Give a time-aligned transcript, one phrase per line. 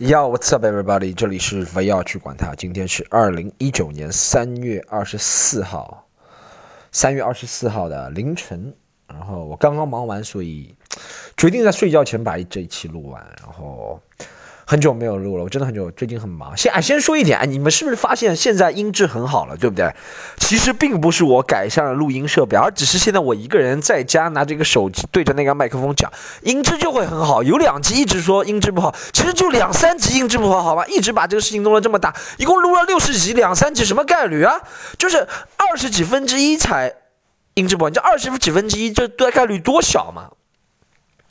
[0.00, 1.12] Yo, what's up, everybody？
[1.12, 2.54] 这里是不要去管他。
[2.54, 6.06] 今天是二零一九年三月二十四号，
[6.92, 8.72] 三月二十四号的凌晨。
[9.08, 10.72] 然后我刚刚忙完，所以
[11.36, 13.20] 决定在睡觉前把这一期录完。
[13.42, 14.00] 然后。
[14.70, 16.54] 很久没有录了，我真的很久，最近很忙。
[16.54, 19.90] 先啊，先说一点，哎，你们是不是发现现在音质很好了，对不对？
[20.36, 26.12] 其实并不是我改善了录音设备，而只是现在我一个人在家拿着一个手机对着那个麦克风讲，
[26.42, 27.42] 音质就会很好。
[27.42, 30.84] 有两集一直说音质不好，其实就两三集音质不好，好吧？
[30.86, 34.60] 一直把这个事情弄得这么大，一共录了六十集，两三集什么概率啊？
[34.98, 36.92] 就是二十几分之一才
[37.54, 40.28] 音质不好，你这二十几分之一，这概率多小嘛？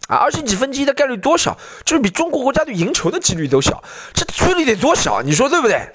[0.07, 1.57] 啊，二十几分之一的概率多少？
[1.85, 5.21] 就是比中国国家队赢球的几率都小，这概率得多小？
[5.21, 5.89] 你说对不对？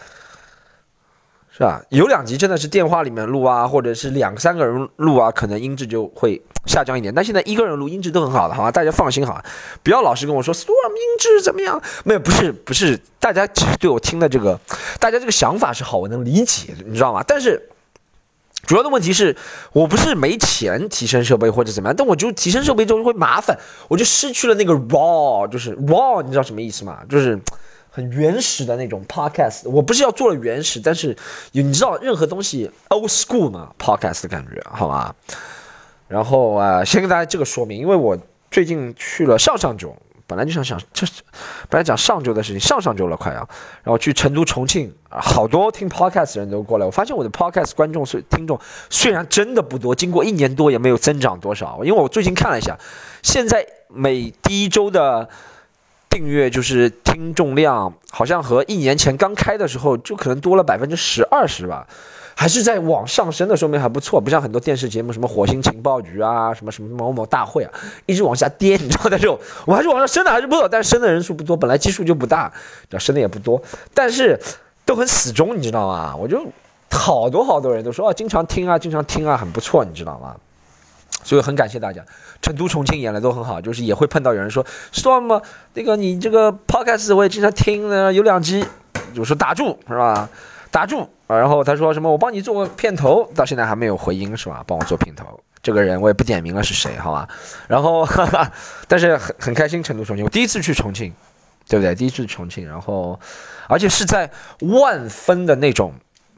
[1.55, 1.83] 是吧？
[1.91, 7.15] 有两集真的是电话里面录啊，或者是两三个人录啊，可能音质就会下降一点。
[7.15, 8.71] 但现在一个人录音质都很好的，好吧？
[8.71, 9.43] 大家放心好，
[9.83, 11.81] 不要老是跟我说 Storm 音质怎么样？
[12.05, 14.59] 没有，不是不是，大家其实对我听的这个，
[14.99, 17.25] 大家这个想法是好，我能理解，你知道吗？
[17.27, 17.69] 但是。
[18.67, 19.37] 主要的问题是
[19.73, 27.01] 我不是没钱提升设备或者怎么样，但我就提升设备之后会麻烦，我就失去了那个 raw，就是 raw，你知道什么意思吗？
[27.09, 27.39] 就是
[27.91, 29.69] 很原始的那种 podcast。
[29.69, 31.17] 我不是要做了原始，但是
[31.53, 35.15] 你知道任何东西 old school 嘛，podcast 的感觉，好吧？
[36.09, 38.17] 然后啊，先跟大家这个说明，因为我
[38.51, 39.97] 最近去了上上九。
[40.33, 41.07] 本来就想想，这
[41.69, 43.47] 本来讲上周的事情，上上周了快要，
[43.83, 46.87] 然后去成都、重庆，好多听 podcast 的人都过来。
[46.87, 48.59] 我发现我的 podcast 观众是听众，
[48.89, 51.81] 虽然真的不多，经过一年多也没有增长多少。
[51.85, 52.79] 因为我最近看了一下，
[53.23, 55.29] 现在每第一周的
[56.09, 61.87] 订阅就是听众量，好像和一年前刚开的时候就可能多了百分之十二十吧。
[62.35, 67.71] 还是在往上升的，说明还不错，不像很多电视节目，什么火星情报局啊，什么什么某某大会啊，
[68.07, 69.05] 一直往下跌，你知道？
[69.11, 72.53] 但是我还是往上升的，还是不错，但是升的人数不多，本来基数就不大，
[72.99, 73.63] 升的也不多，
[73.95, 74.41] 但是
[74.85, 76.17] 都很死忠，你知道吗？
[76.17, 76.45] 我就
[76.91, 80.35] 好多好多人都说啊，经常听啊，经常听啊，很不错，你知道吗？
[81.25, 82.05] 所以很感谢大家，
[82.41, 85.41] 成都、重庆演的都很好，就是也会碰到有人说，Storm
[85.75, 88.65] 那个你这个 Podcast 我也经常听呢，有两集，
[89.15, 90.29] 就说打住是吧？
[90.73, 91.09] 打住。
[91.29, 92.11] 然后他说什么？
[92.11, 94.65] 我帮你做个片头，到现在还没有回音是吧？
[94.67, 97.27] 帮我做片头，这个人我也不点名了是谁，好吧？
[97.69, 98.53] 然后，哈哈，
[98.87, 101.11] 但是很很开心，成都重庆，我第一次去重庆，
[101.69, 101.95] 对不对？
[101.95, 103.19] 第一次去重庆，然后，
[103.67, 104.31] 而且是在
[104.61, 105.95] 万分的那种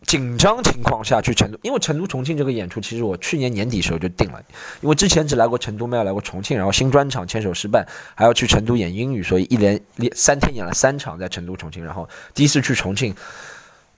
[0.07, 4.41] 紧张情况下去成都，因为成都重庆这个演出，其实我去年年底时候就定了，
[4.81, 7.85] 因为之前只来过成都，没有来过重庆，然后新专场牵手失败，
[8.15, 13.13] 还要去成都演英语，所以一连连三天演了三场在成都重庆，然后第一次去重庆。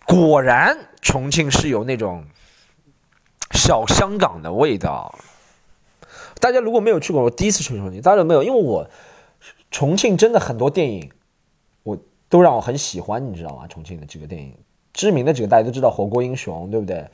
[0.06, 2.24] 果然，重庆是有那种
[3.52, 5.18] 小香港的味道。
[6.38, 8.42] 大家如果没有去过，我第一次去重庆，大家有没有？
[8.42, 8.88] 因为我
[9.70, 11.10] 重庆真的很多电影，
[11.82, 13.66] 我都让我很喜欢，你知道吗？
[13.66, 14.56] 重庆的几个电影，
[14.92, 17.08] 知名的几个大家都知道，《火锅英雄》，对不对？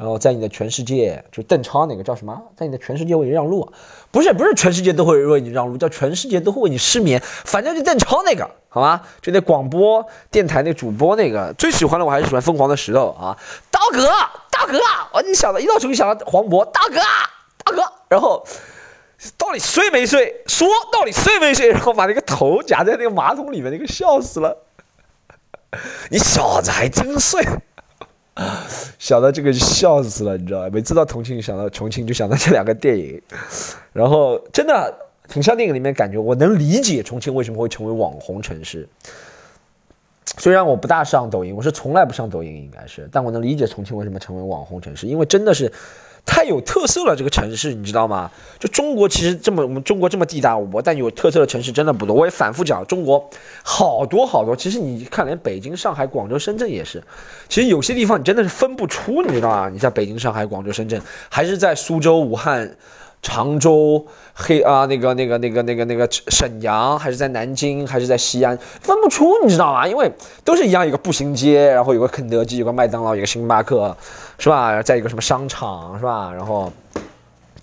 [0.00, 2.34] 然后在你的全世界，就邓超那个叫什么？
[2.56, 3.70] 在你的全世界为你让路，
[4.10, 7.20] 不是不是全世界都会为你让路，叫全世界都会为你失眠。
[7.22, 9.02] 反正就邓超那个，好吗？
[9.20, 13.36] 就那广播电台那主播那个，最喜欢的我还是喜欢疯狂的石头啊，
[13.70, 14.06] 大哥
[14.50, 14.80] 大哥，
[15.12, 16.94] 我你想到一到重庆想到黄渤，大哥
[17.62, 18.42] 大哥，然后
[19.36, 20.42] 到底睡没睡？
[20.46, 21.68] 说到底睡没睡？
[21.68, 24.64] 然后把那个头夹在那个马桶里面，那个笑死了。
[26.08, 27.46] 你小子还真睡。
[28.98, 30.70] 想到这个笑死了，你知道吧？
[30.72, 33.20] 每次到重庆想到重庆就想到这两个电影，
[33.92, 34.94] 然后真的
[35.28, 36.18] 挺像电影里面感觉。
[36.18, 38.88] 我能理解重庆为什么会成为网红城市。
[40.38, 45.72] 虽然我不大上抖音，我是从来不上抖音，应该是，但我能理解重庆为什么成为网红城市，因为真的是。
[46.32, 48.30] 太有特色了，这个城市你知道吗？
[48.60, 52.14] 就中国其实这么我们中国这么地大物博，但有特色的城市真的不多。
[52.14, 53.28] 我也反复讲，中国
[53.64, 54.54] 好多好多。
[54.54, 57.02] 其实你看，连北京、上海、广州、深圳也是。
[57.48, 59.68] 其实有些地方你真的是分不出，你知道吗？
[59.68, 62.76] 你在北京、上海、广州、深圳，还是在苏州、武汉。
[63.22, 64.04] 常州
[64.34, 69.86] 黑啊，那个那个那个那个那个沈阳，还是在南京，还是在西安，分不出，你知道吗？
[69.86, 70.10] 因为
[70.44, 73.96] 都是一样，一个步行街，然后有个肯德基，有个麦当劳，有个星巴克，
[74.38, 74.82] 是吧？
[74.82, 76.32] 再一个什么商场，是吧？
[76.32, 76.72] 然后。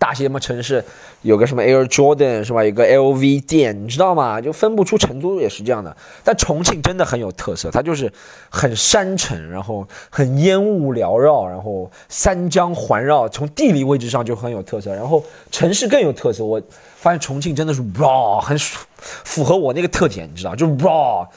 [0.07, 0.81] 大些什么城市
[1.21, 2.63] 有个什么 Air Jordan 是吧？
[2.63, 4.39] 有个 LV 店，你知道吗？
[4.39, 4.98] 就分不出。
[4.98, 8.12] 成都也是这样的，但重庆真的很有特色，它就是
[8.50, 14.95] 很山城，然后很烟雾缭绕，然后三江环绕，从地理位置上就很有特色。
[14.95, 15.21] 然后
[15.51, 16.62] 城市更有特色，我
[16.95, 18.57] 发现重庆真的是 raw，很
[18.98, 21.27] 符合我那个特点，你知道，就 raw，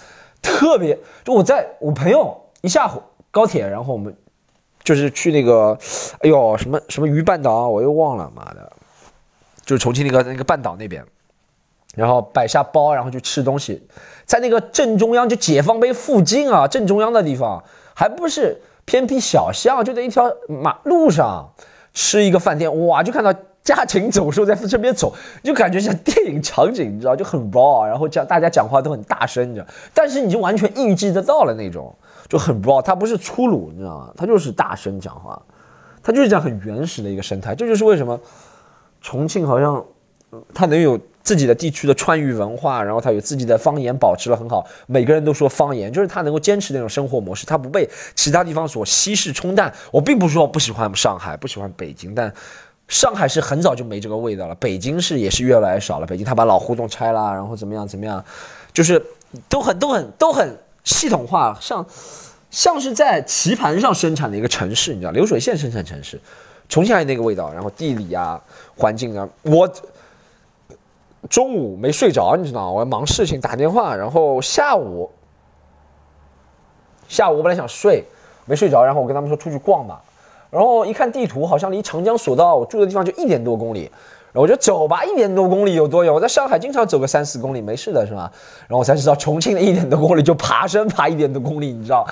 [0.41, 0.97] 特别。
[1.25, 2.89] 就我在我朋友一下
[3.33, 4.15] 高铁，然后我们。
[4.82, 5.79] 就是去那个，
[6.21, 8.73] 哎呦，什么什么鱼半岛，我又忘了，妈的，
[9.65, 11.05] 就是重庆那个那个半岛那边，
[11.94, 13.87] 然后摆下包，然后去吃东西，
[14.25, 17.62] 在那个正中央，就解放碑附近啊，正中央的地方，
[17.94, 21.53] 还不是偏僻小巷，就在一条马路上
[21.93, 25.12] 吃一个饭店，哇，就看到家禽走兽 在这边走，
[25.44, 31.94] 就感觉像电影场景，你知道，就很 raw，然后讲大家讲话都很大声，你知道，但是你就完全预计得到了那种，
[32.31, 34.15] 就很 raw，它不是粗鲁，你知道吗？
[34.17, 35.38] 他就是大声讲话，
[36.03, 38.19] 他就是这样很原始的一个生态，这就是为什么
[39.03, 39.85] 重庆好像
[40.55, 40.99] 他能有。
[41.23, 44.65] 自己的地区的川渝文化，然后他有自己的方言，保持了很好。
[44.87, 49.73] 每个人都说方言，就是他能够坚持那种生活模式，他不被其他地方所稀释冲淡。
[49.93, 52.33] 我并不是说不喜欢上海，不喜欢北京，但
[52.88, 54.55] 上海是很早就没这个味道了。
[54.55, 56.06] 北京是也是越来越少了。
[56.06, 58.25] 北京他把老胡同拆了，然后怎么样怎么样，
[58.73, 59.00] 就是
[59.47, 61.85] 都很都很都很系统化，像
[62.50, 66.21] 像是在棋盘上生产的一个城市，你知道流水线生产城市。
[66.69, 68.41] 重庆还有那个味道，然后地理啊，
[68.77, 69.71] 环境啊，我。
[71.29, 72.71] 中午没睡着，你知道？
[72.73, 75.09] 我要忙事情打电话，然后下午，
[77.06, 78.03] 下午我本来想睡，
[78.47, 80.03] 没睡着，然后我跟他们说出去逛吧，
[80.49, 83.91] 然后一看地图，好像离长江索道我住的地方就一点多公里，
[84.32, 86.12] 然后我就走吧，一点多公里有多远？
[86.12, 88.31] 我在上海经常走个三四公里没事的是吧？
[88.69, 92.06] 然后我才知道重庆的一点多公里就爬山爬一点多公里，你知道？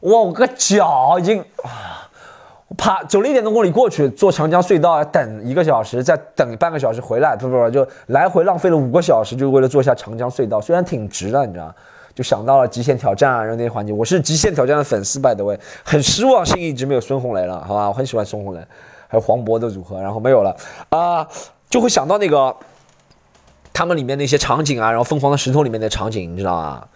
[0.00, 2.08] 哇，我个脚已经啊！
[2.76, 11.72] 爬走了一点多公里过去，坐长江隧道要等一个小时，再等半个小时回来，不不不，就来回浪费了五个小时，就为了坐下长江隧道，虽然挺值的，你知道
[12.14, 18.60] 就想到了极限挑战啊，然后那些环节，我是极限挑战的粉丝，by the way，很失望，心一直没有孙红雷了，好吧，我很喜欢孙红雷，
[19.12, 20.56] 还有黄渤的组合，然后没有了
[20.88, 21.28] 啊，
[21.68, 22.56] 就会想到那个
[23.70, 26.88] 他们里面那些场景啊，然后疯狂的石头里面的场景，你知道吗？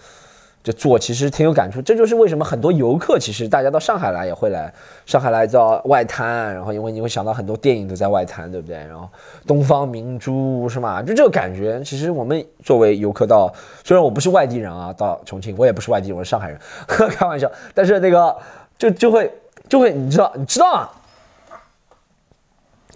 [0.64, 4.72] 就做其实挺有感触，这就是为什么很多游客其实大家到上海来也会来
[5.04, 8.76] 上海来到外滩，然后因为你会想到很多电影都在外滩，对不对？
[8.78, 9.06] 然后
[9.46, 11.02] 东方明珠是吗？
[11.02, 13.52] 就这个感觉，其实我们作为游客到，
[13.84, 16.58] 虽然我不是外地人啊，到重庆我也不是外地，我是上海人，
[16.88, 17.48] 开玩笑。
[17.74, 18.34] 但是那个
[18.78, 19.30] 就就会
[19.68, 20.90] 就会你知道你知道啊，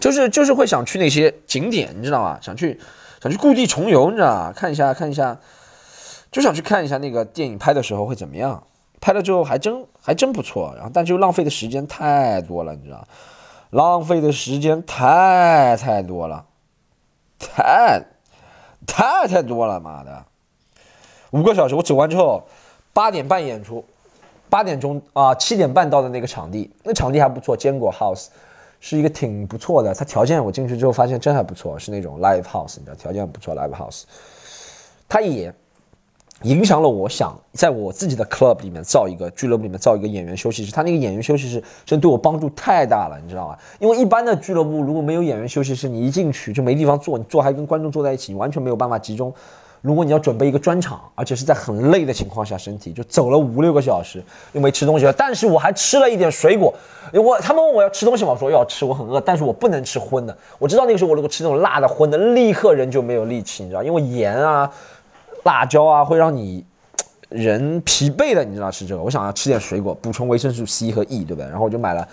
[0.01, 2.37] 就是就是会想去那些景点，你知道吗？
[2.41, 2.77] 想去
[3.21, 4.51] 想去故地重游，你知道吗？
[4.53, 5.39] 看一下看一下。
[6.31, 8.63] 就想去看一下那个电影拍的时候会怎么样，
[9.01, 13.05] 拍了之后还真还真不错，然后但就浪费的时间太多了，你知道，
[13.71, 16.45] 浪费的时间太太多了，
[17.37, 18.01] 太
[18.87, 20.23] 太太多了，妈的，
[21.31, 22.47] 五个小时我走完之后，
[22.93, 23.83] 八点半演出，
[24.49, 28.27] 八点钟啊七点半到的那个场地，那场地还不错，坚果 house
[28.81, 34.03] 是一个挺不错的，它条件我进去之后发现真还不错，是那种 live house，你知道条件不错 live house，
[35.07, 35.53] 它也。
[36.43, 43.55] 影响了我想在我自己的 club 里面造一个俱乐部里面造一个演员休息室，他那个演员休息室真对我帮助太大了，你知道吗？
[43.77, 49.31] 因为一般的俱乐部如果没有演员休息室，你一进去就没地方坐，你坐还跟观众坐在一起，你完全没有办法集中。
[49.81, 54.23] 如果你要准备一个专场，而且是在很累的情况下，身体就走了五六个小时，
[54.53, 56.73] 又没吃东西了，但是我还吃了一点水果。
[57.13, 58.31] 我他们问我要吃东西吗？
[58.31, 60.37] 我说要吃，我很饿，但是我不能吃荤的。
[60.59, 64.71] 我知道那个时候我如果吃那种辣的荤的，立刻人就没有力气，你知道，因为盐啊。
[65.43, 66.63] 辣椒啊，会让你
[67.27, 69.01] 人疲惫的，你知道吃这个。
[69.01, 71.49] 我想要吃点水果，补充维生素 C 和 E，对不对？
[71.49, 72.07] 然后我就买了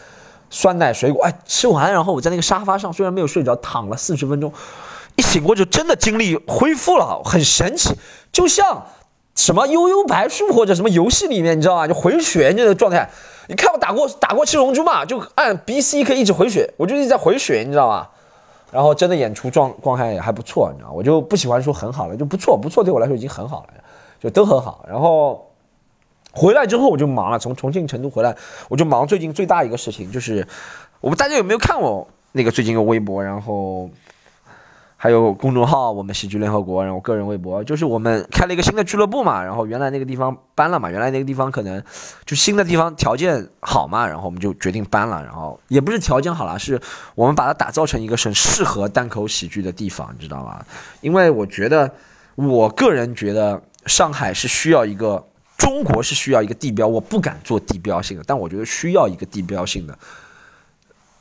[0.49, 4.50] 酸奶水果，哎，吃完，然后我在那个沙发上，虽然没有睡着，躺了四十分钟，
[5.19, 7.93] 一醒过就真的精力恢复了，很神奇，
[8.31, 8.87] 就像
[9.35, 11.88] 什么悠悠白书或者什么游戏里面，你知道吗？
[11.88, 13.11] 就回血那个状态。
[13.49, 18.07] 你看我打过打过七龙珠嘛，就按 B C 可以一直回血，我就一直在回血，你知道吗？
[18.71, 23.75] 然后真的演出状状态也还不错，你知道，我就不喜欢说很好了，就不错不错，对我来说已经很好了，
[24.21, 24.87] 就都很好。
[24.88, 25.50] 然后
[26.31, 28.37] 回来之后我就忙了，从重庆成都回来，
[28.69, 30.47] 我就忙最近最大一个事情就是，
[31.00, 33.21] 我们大家有没有看我那个最近的微博？
[33.25, 33.90] 然后。
[35.00, 41.81] 还有公众号，我们喜剧联合国，然后个人微博，就是我们开了一个新的俱乐部嘛，然后原来那个地方搬了嘛，原来那个地方可能
[42.26, 46.81] 就新的地方条件好嘛，然后我们就决定搬了，然后也不是条件好了，是
[47.14, 50.64] 我们把它打造成一个很适合单口喜剧的地方，你知道吗？
[51.00, 51.88] 因为我觉得，
[52.35, 55.25] 我个人觉得上海是需要一个，
[55.57, 59.97] 中国是需要一个地标，我不敢做地标性的，但我觉得需要一个地标性的。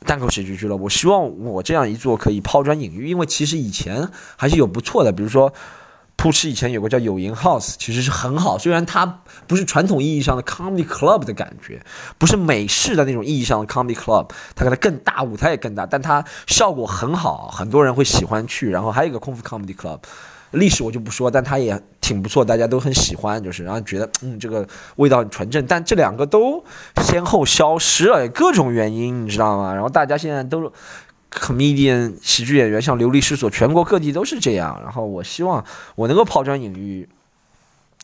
[0.06, 5.52] 单口喜剧俱乐部，希望我这样一做可以抛砖引玉，因为其实以前还是有不错的，比如说，
[6.16, 11.84] 扑哧以前有个叫有银 house，其实是很好，虽然它不是传统意义上的 comedy club 的感觉，
[12.16, 18.70] 不是美式的那种意义上的 comedy club，它可能更大，舞台也更大，但它效果很好，很多人会喜欢去。
[18.70, 20.00] 然后还有一个空腹 comedy club。
[20.52, 26.64] 历史我就不说，但它也挺不错，大家都很喜欢，就是然后觉得嗯这个味道很纯正，但这两个都
[27.02, 29.74] 先后消失了，各种原因你知道吗？
[29.74, 30.72] 然后大家现在都
[31.30, 34.80] comedian 喜剧演员像流离失所，全国各地都是这样。
[34.82, 35.62] 然后我希望
[35.94, 37.06] 我能够抛砖引玉，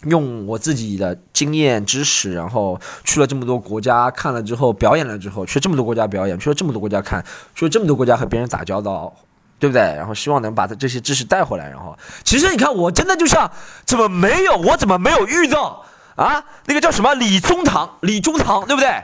[0.03, 7.25] 用我自己的经验知识，然后去了这么多国家看了之后，表演了之后，去这么多国家表演，去了这么多国家看，
[7.55, 9.15] 去了这么多国家和别人打交道，
[9.59, 9.81] 对不对？
[9.83, 11.69] 然后希望能把他这些知识带回来。
[11.69, 13.51] 然后，其实你看，我真的就像
[13.87, 15.85] 怎么没有我怎么没有遇到
[16.17, 16.45] 啊？
[16.67, 17.99] 那个叫什么李中堂？
[18.01, 19.03] 李中堂对不对？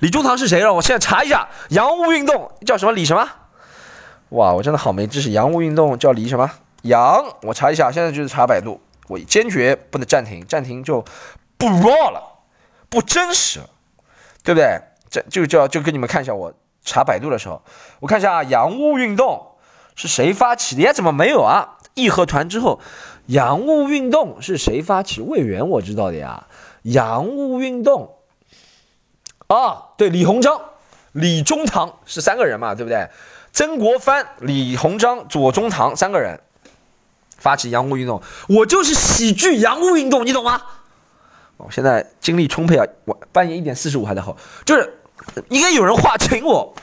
[0.00, 0.60] 李中堂是谁？
[0.60, 1.48] 让我现在查一下。
[1.68, 2.92] 洋务运动叫什么？
[2.92, 3.28] 李什么？
[4.30, 5.30] 哇，我真的好没知识。
[5.32, 6.50] 洋务运动叫李什么？
[6.82, 7.22] 洋？
[7.42, 8.80] 我查一下，现在就是查百度。
[9.08, 11.04] 我坚决不能暂停，暂停就
[11.58, 12.22] 不 raw 了，
[12.88, 13.60] 不真实，
[14.44, 14.80] 对不对？
[15.10, 16.54] 这就叫就跟你们看一下，我
[16.84, 17.60] 查百度的时候，
[17.98, 19.49] 我看一下洋务运动
[20.00, 20.80] 是谁发起的？
[20.80, 20.94] 呀？
[20.94, 21.76] 怎么没有啊？
[21.92, 22.80] 义和团之后，
[23.26, 25.20] 洋务运动是谁发起？
[25.20, 26.46] 魏源我知道的呀。
[26.84, 28.14] 洋务运动，
[29.48, 30.58] 啊，对，李鸿章、
[31.12, 33.10] 李中堂是三个人嘛，对不对？
[33.52, 36.40] 曾国藩、李鸿章、左宗棠三个人。
[37.36, 40.62] 发起洋务运动，我就是喜剧洋务运动，你懂吗？
[41.58, 42.86] 我现在精力充沛啊！
[43.04, 44.98] 我半夜一点四十五还在吼，就是
[45.50, 46.74] 应该有人话请我。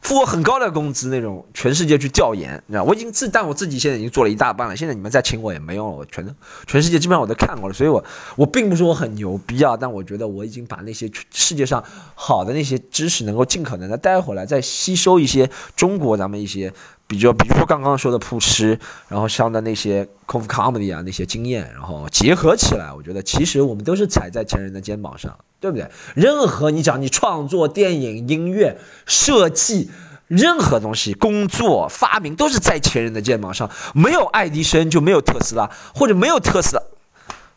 [0.00, 4.74] 付我很高的工资那种，全世界去调研，你知道，我已经自，但我自己现在已经做了一大半了。
[4.76, 6.26] 现在你们再请我也没用了，我全
[6.66, 8.02] 全世界基本上我都看过了，所以我
[8.36, 11.82] 我并不是我很牛逼啊，但我觉得我已经把那些世界上
[12.14, 16.72] 好的那些知识能够尽可能的带回来，再吸收一些中国咱们一些，
[17.08, 25.36] 比较比如说刚刚说的扑哧，然后像的那些空腹 comedy 啊那些经验，然后结合起来，我觉得其实我们都是踩在前人的肩膀上。
[25.60, 25.90] 对不对？
[26.14, 29.90] 任何你讲你创作电影、音乐、设计，
[30.28, 33.68] 任何东西、工作、发明，都是在前人的肩膀上。
[33.92, 36.82] 没有爱迪生就没有特斯拉，或者没有特斯拉，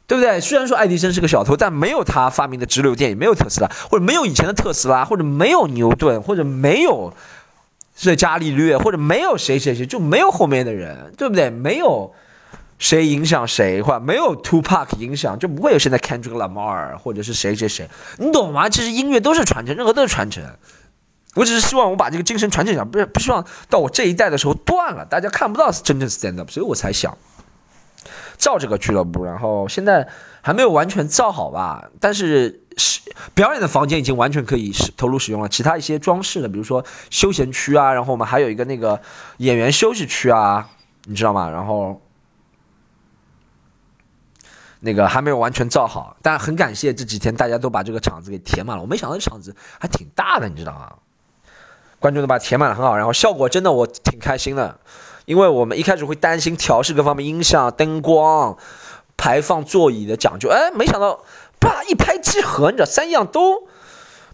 [0.08, 0.41] 对不对？
[0.41, 7.13] 虽然说爱迪生是个小偷，但没有他发明的直流电，也没有特斯拉，或者没有以前的特斯拉，或者没有牛顿，或者没有
[8.01, 11.50] 这伽利略，或者没有谁谁谁，就没有后面的人，对不对？
[11.50, 12.13] 没有。
[12.79, 18.67] 谁影响谁，或没有 Two Pack 影响，就不会有现在 Kendrick Lamar 或者是谁谁谁，你懂吗？
[18.67, 20.43] 其实音乐都是传承，任何都是传承。
[21.36, 27.15] 我只是希望我把这个精神传承下，不是不希望到我这一代的时候断了，大家看不到真正 stand up，所以我才想
[28.41, 29.24] 造这个俱乐部。
[29.24, 30.10] 然后现在
[30.41, 33.01] 还没有完全造好吧，但是是
[33.33, 35.48] 表演的房间已经完全可以使投入使用了。
[35.48, 39.00] 其他一些装饰的，比如说休闲区啊，然后我们还有一个那个
[39.38, 40.69] 演员休息区啊，
[41.05, 41.50] 你知道吗？
[41.50, 42.01] 然后。
[44.83, 48.81] 那个还没有完全造好，但很感谢这几天大家都把这个场子给填满了。
[48.81, 50.91] 我没想到这场子还挺大的，你知道吗？
[52.00, 54.79] 观众都把填满了，很好，然后效果真的我挺开心的，
[55.25, 58.58] 因为我们一开始会担心调试各方面音响、灯光、
[59.18, 61.24] 排放座椅的讲究，哎，没想到
[61.60, 63.68] 啪一拍即合，你知道，三样都。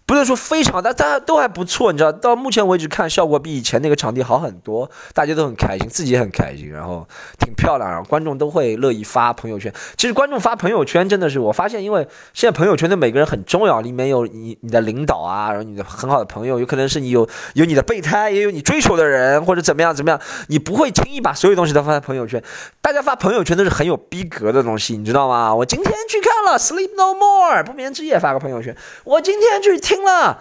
[0.07, 7.05] 不能说非常，但大家都还不错，你知道，到目前为止看效果比以前那个场地好很多，大家都很开心，自己也很开心，然后
[7.37, 9.71] 挺漂亮，然后观众都会乐意发朋友圈。
[9.97, 22.41] 其实观众发朋友圈真的是，我发现，因为现在朋友圈对每个人很重要，里面有你你的领导啊，然后你的很好的朋友，有可能是你有有你的备胎，也有你追求的人或者怎么样怎么样，你不会轻易把所有东西都发在朋友圈。
[22.81, 25.53] 大家发朋友圈都是很有逼格的东西，你知道吗？
[25.53, 28.73] 我今天去看了《Sleep No More》不眠之夜，发个朋友圈。
[29.03, 29.96] 我今天去听。
[29.97, 30.37] 听了，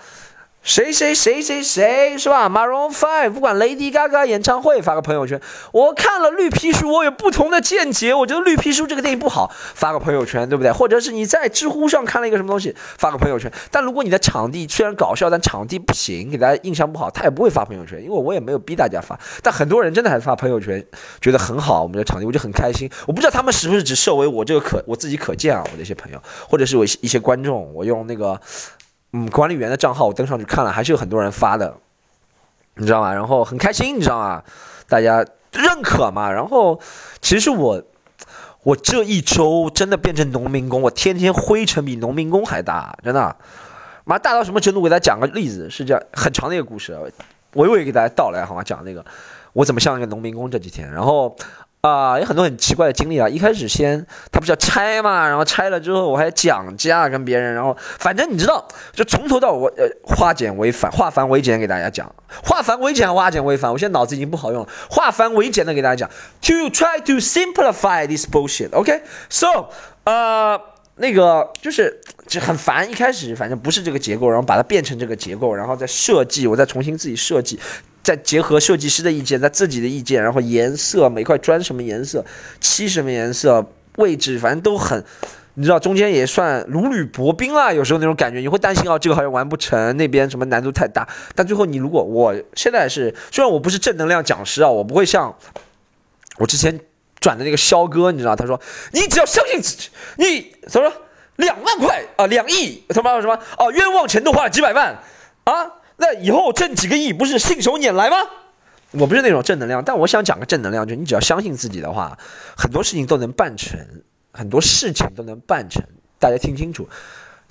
[0.62, 5.40] 谁谁谁谁谁是吧？Maroon Five，不管 Lady Gaga 演唱会，发个朋友圈。
[5.72, 8.12] 我看了绿皮书，我有不同的见解。
[8.12, 10.70] 我觉得绿皮书这个电影不好，发个朋友圈，对不对？
[10.70, 13.50] 或者是你在知乎上看了一个什么东西，发个朋友圈。
[13.70, 19.18] 但如果你的场地虽然搞笑，但场地不行，给大家印象不好，他也不会发朋友圈，因为我也没有逼大家发。
[19.42, 20.84] 但很多人真的还发朋友圈，
[21.20, 22.90] 觉得很好，我们的场地，我就很开心。
[23.06, 28.38] 我不知道他们是不是只设为我这个可我自己可见啊，我的一些朋友，或者是我一些观众，我用那个。
[29.16, 31.74] 嗯，管理员的账号我登上去看了，还是有很多人发的，
[32.74, 33.14] 你知道吗？
[33.14, 34.42] 然后很开心，你知道吗？
[34.90, 36.30] 大家认可嘛？
[36.30, 36.78] 然后
[37.22, 37.82] 其实我，
[38.62, 43.34] 我这一周真的变成农民工，我天天灰尘比农民工还大，真的。
[44.04, 44.80] 妈大到什么程度？
[44.80, 46.92] 我给大家讲个例子，是这样很长的一个故事，
[47.54, 48.62] 我娓娓给大家道来，好吗？
[48.62, 49.02] 讲那个
[49.54, 51.34] 我怎么像一个农民工这几天，然后。
[51.86, 53.28] 啊，有很多很奇怪的经历啊！
[53.28, 62.12] 一开始先他不是要拆嘛，然后拆了之后我还讲价跟别人，然后反正你知道，就从头到尾呃化简为繁，化繁为简给大家讲，
[62.42, 63.70] 化繁为简，化简为繁。
[63.70, 69.68] 我现在脑子已经不好用了，化繁为简的给大家讲，to try to simplify this bullshit，OK？So，
[70.04, 70.60] 呃，
[70.96, 77.58] 那个就是就很烦，一开始反正不是这个结构，然后把它变成这个结构，然后再设计，我再重新自己设计。
[78.06, 82.24] 再结合设计师的意见，在自己的意见，然后颜色每块砖什么颜色，
[82.60, 85.04] 漆什么颜色，位置反正都很，
[85.54, 87.72] 你知道中间也算如履薄冰啊。
[87.72, 91.08] 有时候那种感觉，你会担心哦，这个好像完不成，那边什么难度太大。
[91.34, 95.36] 但最后你如果我现在是，虽然我不是正能量讲师啊，我不会像
[96.38, 96.78] 我之前。
[97.18, 98.36] 转的那个肖哥，你知道？
[98.36, 98.60] 他说
[98.92, 100.92] 你只要相信自己，你他说
[101.36, 104.96] 两万块啊，两亿他妈什么哦，冤枉钱都花了几百万
[105.44, 108.16] 啊，那以后挣几个亿不是信手拈来吗？
[108.92, 112.18] 我不是那种正能量，但我想讲个正能量，就你只要相信自己的话，
[112.56, 113.78] 很多事情都能办成，
[114.32, 115.82] 很多事情都能办成。
[116.18, 116.88] 大家听清楚，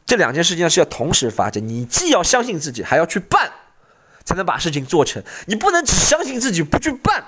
[0.05, 3.51] 这两件事情是要同时发生，你既要相信自己，还要去办。
[4.27, 7.23] 才能把事情做成，你不能只相信自己不去办，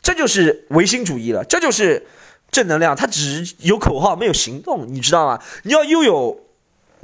[0.00, 2.06] 这就是唯心主义了，这就是
[2.50, 2.96] 正能量。
[2.96, 5.42] 它只有口号没有行动，你知道吗？
[5.64, 6.40] 你要又有，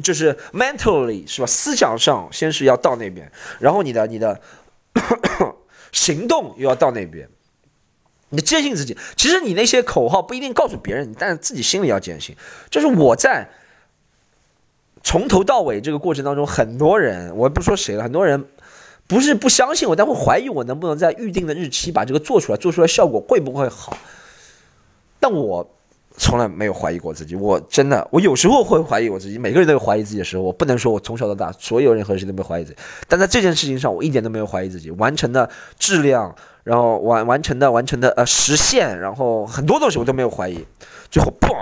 [0.02, 1.46] 就是 mentally 是吧？
[1.46, 4.40] 思想上先是要到那边，然后你的你的
[5.92, 7.28] 行动又要到那边。
[8.30, 12.36] 你坚信自己，其实你那些口号不一定告诉别人，但是自己心里要坚信。
[12.70, 13.48] 就是我在
[15.02, 18.46] 从头到尾这个过程当中，很多人我不说谁了，很多人。
[19.08, 23.96] 不是不相信我，但会怀疑我能不能在预定的日期把这个做出来，做出来效果会不会好？
[25.20, 25.75] 但我
[26.16, 40.64] 从来没有怀疑过自己，我真的，我有时候会怀疑我自己，每个人都有怀疑自己的时候，我不能说我从小到大所有任何事情都没有怀疑自己，但在这件事情上，我一点都没有怀疑自己，完成的质量，然后完完成的完成的呃实现，然后很多东西我都没有怀疑，
[41.10, 41.54] 最后嘣，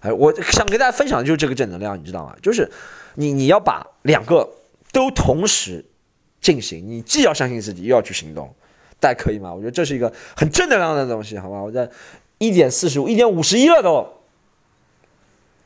[0.00, 2.34] 哎，我想跟大家分享的就是这个正能量，你知道吗？
[2.42, 2.70] 就是
[3.14, 4.48] 你你要把两个
[4.92, 5.84] 都同时。
[6.42, 8.50] 进行，你既要相信自己，又要去行动，
[8.98, 9.52] 大家可以吗？
[9.52, 11.60] 我觉得这是一个很正能量的东西，好吧？
[11.60, 11.86] 我在
[12.40, 14.08] 一点四十五，一点五十一了都，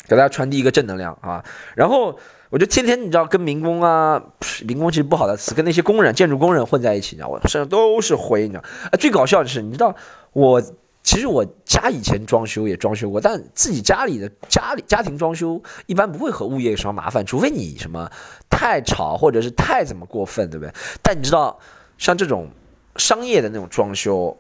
[0.09, 1.43] 给大家传递一个正能量啊！
[1.77, 2.19] 然后
[2.51, 4.23] 我就天天你知道跟民工啊，
[4.67, 8.61] 民工其实不好的词，跟那些工人、建筑工人混在一起，你知道，我身上都是灰，你知道？
[8.61, 9.95] 啊，最搞笑的是，你知道
[10.33, 10.63] 我。
[11.07, 18.11] 其实我家以前装修也装修过，但自己家里的家里家庭装修一般不会和物业有什么麻烦，除非你什么
[18.49, 20.73] 太吵或者是太怎么过分，对不对？
[21.03, 21.59] 但你知道，
[21.99, 22.49] 像这种
[22.97, 24.35] 商业的那种装修，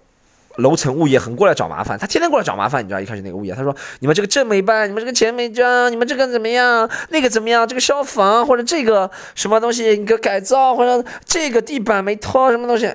[0.56, 2.84] 楼层物业很过来找麻烦，他天天过来找麻烦。
[2.84, 6.88] 你知道一开始那个物业他说：“你们这个证没办，你们这个钱没交，你们这个怎么样？
[7.10, 7.66] 那个怎么样？
[7.66, 12.94] 这个消防或者这个什么东西你给改造或者这个地板没拖什么东西。”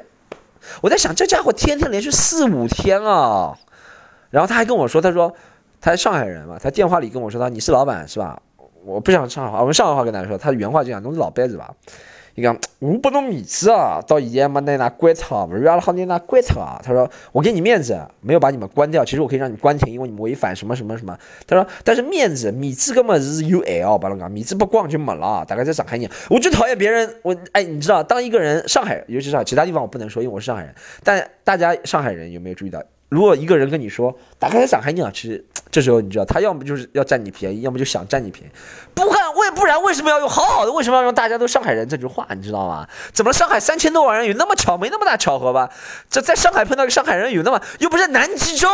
[0.81, 3.57] 我在想，这家伙天天连续四五天啊，
[4.29, 5.33] 然后他还跟我说，他说
[5.81, 8.41] 他是上海人嘛，他电话里跟我说他你是老板是吧？
[8.85, 11.73] 我不想上海话，我用上海话跟大家说，他原话这样，都是老辈子吧？
[12.35, 16.79] 你讲我不侬面子啊，到现在没拿拿关掉，不是原来好你拿关掉啊？
[16.83, 21.17] 他说我给你面子，没有把你们关掉，其实我可以让你关停，因为你们违反什么什么什么。
[21.45, 25.43] 他说但是面子面子根本是有爱哦，把侬讲面子不光就没了。
[25.45, 32.81] 大概在上海人，我最讨厌别人，我哎，你知道，当一个人上海，尤其是其他地方我不能说，因为我是上海人，但大家上海人有没有注意到？
[33.09, 38.51] 如果一个人跟你说“打开上海鸟”，其实这时候你知道，他要么就是要占你便宜，要么就想占你便宜。
[38.93, 40.71] 不干为不然为什么要用好好的？
[40.71, 42.27] 为什么要用大家都上海人这句话？
[42.35, 42.87] 你知道吗？
[43.11, 44.77] 怎么上海三千多万人有那么巧？
[44.77, 45.69] 没那么大巧合吧？
[46.09, 48.67] 这在上海碰到一个上海人有那么又不是南极洲。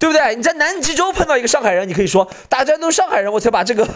[0.00, 0.34] 对不对？
[0.34, 3.86] 你在南极洲碰到一个上海人，你可以说大家都是上海人，我才把这个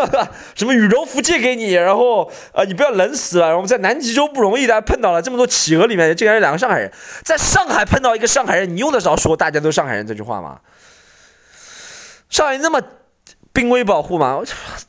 [0.54, 3.48] 什么羽绒服借给你，然后呃，你不要冷死了。
[3.48, 6.92] 然后在南极洲不容易的，碰到了这么多企鹅里面，竟然有两个上海人。
[7.24, 10.60] 在上海碰到一个上海人，你用得着说大家都上海人这句话吗？
[12.28, 12.78] 上海那么
[13.54, 14.42] 濒危保护吗？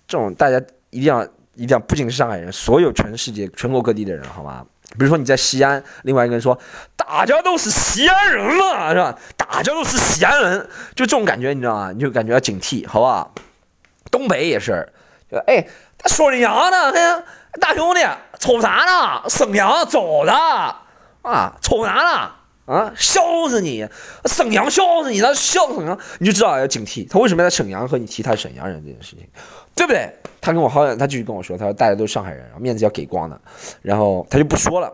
[0.05, 1.23] 这种大家一定要
[1.55, 4.65] 一定要，不仅是上海人，所有全世界全国各地的人，好吗？
[4.91, 6.57] 比如说你在西安，另外一个人说
[6.95, 9.17] 大家都是西安人嘛，是吧？
[9.35, 11.91] 大家都是西安人，就这种感觉，你知道吗？
[11.91, 13.33] 你就感觉要警惕，好不好？
[14.09, 14.87] 东北也是，
[15.29, 16.91] 就哎，他说的娘呢？
[16.91, 17.23] 哎，
[17.59, 18.01] 大兄弟，
[18.39, 19.29] 瞅啥呢？
[19.29, 20.33] 沈阳走的
[21.21, 21.55] 啊？
[21.61, 22.31] 瞅啥呢？
[22.73, 23.87] 啊，笑死你！
[24.25, 25.21] 沈阳笑死你！
[25.21, 27.07] 他笑沈阳，你就知道要警惕。
[27.09, 29.25] 他为什么在沈阳和你提他沈阳人这件事情，
[29.73, 30.13] 对不对？
[30.41, 33.39] 他跟我好远，他继续跟我说，他说大家都是上海人，面子要给光的，
[33.81, 34.91] 然后他就不说了。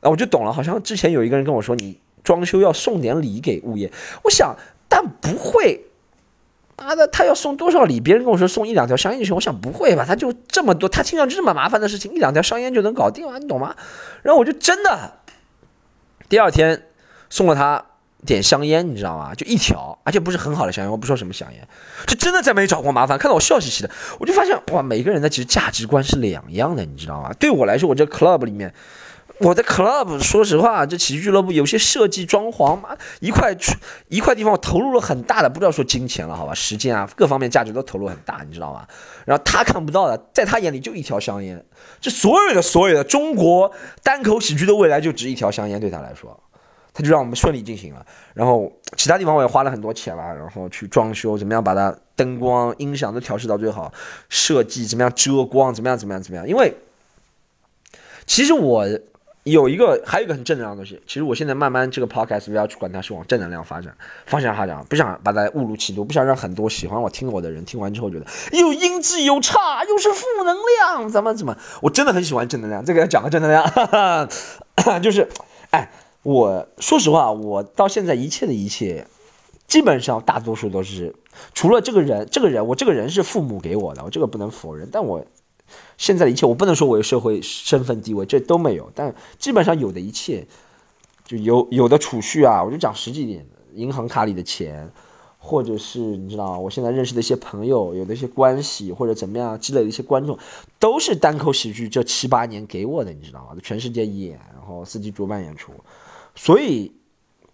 [0.00, 3.90] 那我就懂了，好像之前有一个人跟我说，你装修要送点礼给物业。
[4.22, 4.56] 我想，
[4.88, 5.84] 但不会，
[6.76, 8.00] 妈的，他要送多少礼？
[8.00, 10.04] 别人跟我说送一两条香烟就行，我想不会吧？
[10.06, 13.38] 他就这么多，他听上去这么麻烦的事情，一两条香烟就能搞定吗？
[13.38, 13.74] 你懂吗？
[14.22, 15.18] 然后我就真的
[16.28, 16.82] 第二天。
[17.30, 17.84] 送了他
[18.26, 19.34] 点香烟，你知道吗？
[19.34, 20.90] 就一条，而且不是很好的香烟。
[20.90, 21.68] 我不说什么香烟，
[22.06, 23.18] 就真的再没找过麻烦。
[23.18, 27.32] 看到我笑嘻嘻的，我就发现哇，每个人的其实价值观是两样的，你知道吗？
[27.38, 28.72] 对我来说，我这 club 里面，
[29.38, 33.54] 我的 club，说实话，这喜剧俱乐部有些设计装潢嘛，一块
[34.08, 38.86] 一块地方我投入了很大的，不知道说金钱了，好吧，时间啊，各方面价值都投入很大，你知道吗？
[39.26, 41.64] 然后他看不到的，在他眼里就一条香烟，
[42.00, 46.40] 这所有的所有的中国单口喜剧的未来就值一条香烟，对他来说。
[46.94, 53.92] 他就让我们顺利进行了，然后其他地方我也花了很多钱了，然后去装修，怎么样把它灯光、音响都调试到最好，
[54.28, 56.48] 设计怎么样遮光，怎么样怎么样怎么样。
[56.48, 56.72] 因为
[58.24, 58.86] 其实我
[59.42, 61.02] 有一个，还有一个很正能量的东西。
[61.06, 71.54] 其实我现在慢慢这个 podcast 不要去管它，是往正能量发展方向发展，不想把它误入歧途，不想让很多喜欢我、听我的人听完之后觉得又音质又差，又是负能量，怎么怎么？
[71.82, 74.26] 我真的很喜欢正能量，这个要讲个正能量，哈
[74.76, 75.28] 哈就是，
[75.70, 75.90] 哎，
[76.24, 79.06] 我说实话，我到现在一切的一切，
[79.68, 81.14] 基本上大多数都是
[81.52, 85.24] 除了这个人，这个人，我这个人是父母给我的，我这个不能否认，但我。
[85.96, 88.92] 现在的一切，我不能说我有社会身份地位，这都没有。
[88.94, 90.46] 但基本上有的一切，
[91.24, 94.88] 就有有的储蓄啊，我就讲实际点，银行卡里的钱，
[95.38, 100.38] 或者是你知道，我现在认识的一些朋友，有的一些关系或者怎么样积累的一些观众，
[100.78, 103.56] 都是单口喜剧这七八年给我的，你知道吗？
[103.62, 105.72] 全世界演，然后四季主办演出。
[106.34, 106.92] 所以，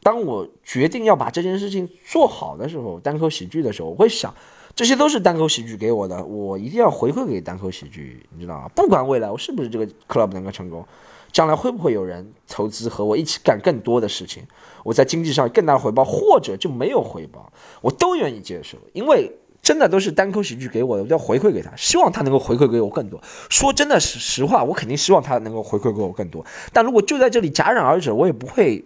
[0.03, 4.35] 当我决定要把这件事情做好的时候，单口喜剧的时候，我会想。
[4.73, 8.69] 这些都是单口喜剧给我的，我一定要回馈给单口喜剧，你知道吗？
[8.69, 10.87] 不管未来我是不是这个 club 能够成功，
[11.33, 14.45] 将来会不会有人投资和我一起干更多的事情，
[14.85, 19.31] 我在经济上更大的回报，或者就没有回报，我都愿意接受，因为
[19.71, 23.23] 真的都是单口喜剧给我的，我要回馈给他，希望他能够回馈给我更多。
[23.49, 28.85] 说真的是实话，我肯定希望他能够回馈给我更多，但如果就在这里戛然而止，我也不会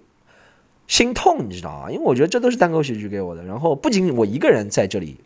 [0.86, 1.90] 心痛，你知道吗？
[1.90, 5.16] 因为我觉得这都是单口喜剧给我的，然后不仅我一个人在这里。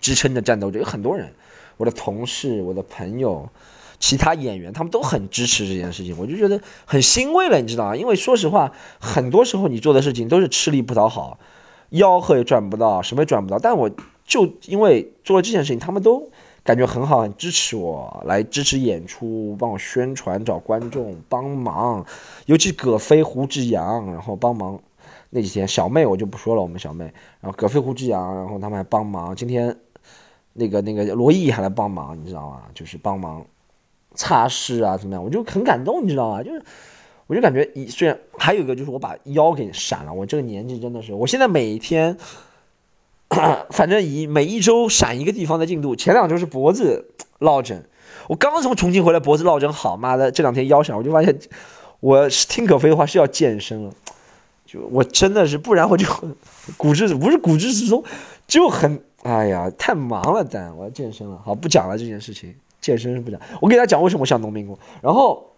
[0.00, 1.30] 支撑着战斗者有很多人，
[1.76, 3.46] 我的同事、我的朋友、
[3.98, 7.94] 其他演员，他们都很支持这件事情，我就觉得很欣慰了，你知道吗？
[7.94, 11.38] 因为说实话，很多时候你做的事情都是吃力不讨好，
[11.90, 13.58] 吆喝也赚不到，什么也赚不到。
[13.58, 13.90] 但我
[14.30, 16.30] 就因为做了这件事情，他们都
[16.62, 22.06] 感觉很好，很支持我，来支持演出，帮我宣传，找观众帮忙，
[22.46, 24.80] 尤其葛飞、胡志阳，然后帮忙
[25.30, 29.76] 那几天，小妹我就不说了，我们小妹，然后葛飞、胡志阳，然后他们还帮忙，今天。
[30.52, 32.62] 那个那个罗毅还来帮忙，你知道吗？
[32.74, 33.46] 就是帮忙
[34.16, 35.22] 擦拭啊，怎么样？
[35.22, 36.42] 我就很感动，你知道吗？
[36.42, 36.60] 就是
[37.28, 42.14] 我就感觉，一虽然还有一个就是我把腰给闪了，我这个年纪真的是，我现在每天
[43.70, 47.84] 反正以每一周闪一个地方的进度，前两周是脖子落枕，
[48.28, 51.38] 我刚从重庆回来，脖子落枕好，妈的这两天腰闪，我就发现
[52.00, 53.92] 我是听可飞的话是要健身了，
[54.66, 56.06] 就我真的是，不然我就
[56.76, 58.04] 骨质不是骨质疏松，
[58.46, 59.02] 就很。
[59.22, 61.38] 哎呀，太忙了，但，我要健身了。
[61.44, 63.38] 好，不讲了这件事情，健身是不讲。
[63.60, 64.78] 我给大家讲为什么我像农民工。
[65.02, 65.49] 然后，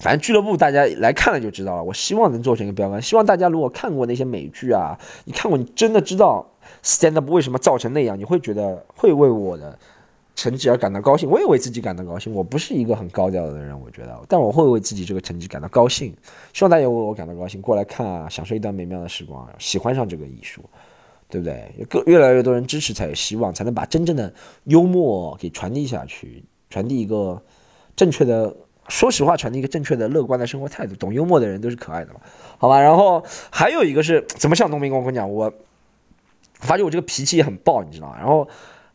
[0.00, 1.82] 反正俱乐部大家来看了就知道了。
[1.82, 3.00] 我希望能做成一个标杆。
[3.02, 6.46] 希望大家如果看过那些美剧啊，你看过，你真的知道
[6.82, 9.78] stand up 为什么造成那样，你会觉得会为我的
[10.36, 11.28] 成绩而感到高兴。
[11.28, 12.32] 我也为自己感到高兴。
[12.32, 16.14] 我不是一个很高调的人，我觉得，但我会为自己这个成绩感到高兴。
[16.52, 20.62] 希望大家为我感到高兴，过来看啊，享受一段美妙的时光，喜欢上这个艺术。
[21.30, 21.86] 对不对？
[21.90, 24.32] 更越来越多人支持，才有希望，才能把真正的
[24.64, 27.42] 幽默给传递下去，传递一个
[27.94, 28.56] 正确的，
[28.88, 30.94] 说实话，传递一个正确的、乐观的生活态度。
[30.96, 32.20] 懂幽默的人都是可爱的嘛，
[32.58, 32.80] 好吧？
[32.80, 35.00] 然后还有一个是怎么像农民工？
[35.00, 35.52] 我跟你讲，我
[36.54, 38.16] 发觉我这个脾气也很暴，你知道吗？
[38.18, 38.48] 然后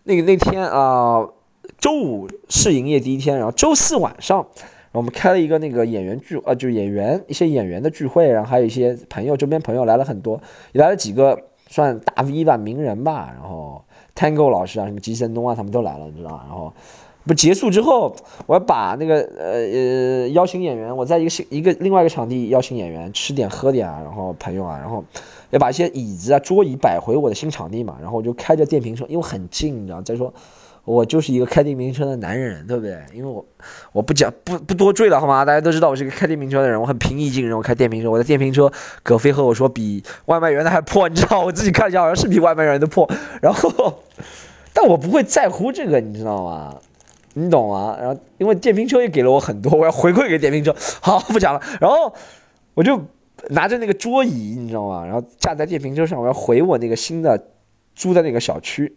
[0.03, 1.27] 那个那天啊，
[1.79, 4.45] 周五试营业第一天，然后周四晚上，
[4.91, 11.39] 我们开了一个那个演员聚，呃，就是演员一些演员的聚会，然后还有一些朋友，周边朋友来了很多，也来了几个。
[11.69, 16.43] 算大 V 吧，名人吧，然后 Tango 老师啊，什么吉森东啊，他们都来了，你知道吗？
[16.47, 16.71] 然后
[17.25, 25.03] 不结束之后，我要把那个呃呃邀请演员，我在一个新一个另外一个场地邀请演员吃点喝点啊，然后朋友啊，然后
[25.51, 30.33] 要把一些椅子啊桌椅摆回我的新场地嘛，然后我就开着电瓶车，因为很近，你知道，再说。
[30.85, 32.99] 我就是一个开电瓶车的男人，对不对？
[33.13, 33.45] 因为我
[33.93, 35.45] 我不讲不不多赘了，好吗？
[35.45, 37.55] 大家都知道我是一个开电瓶车的人，我很平易近人。
[37.55, 38.69] 我开电瓶车，我的电瓶车，
[39.01, 41.39] 葛飞和我说比外卖员的还破，你知道？
[41.39, 43.09] 我自己看一下，好像是比外卖员的破。
[43.41, 43.71] 然后，
[44.73, 46.75] 但我不会在乎这个，你知道吗？
[47.33, 47.97] 你懂吗？
[47.99, 50.75] 然后，因为电瓶车也给了我很多，我要 回馈给电瓶车。
[51.01, 51.61] 好，不讲了。
[51.81, 52.13] 然后，
[52.73, 53.01] 我就
[53.49, 55.05] 拿着那个桌椅，你知道吗？
[55.05, 57.47] 然后架在电瓶车上，我要回我那个新的
[57.95, 58.95] 租的那个小区。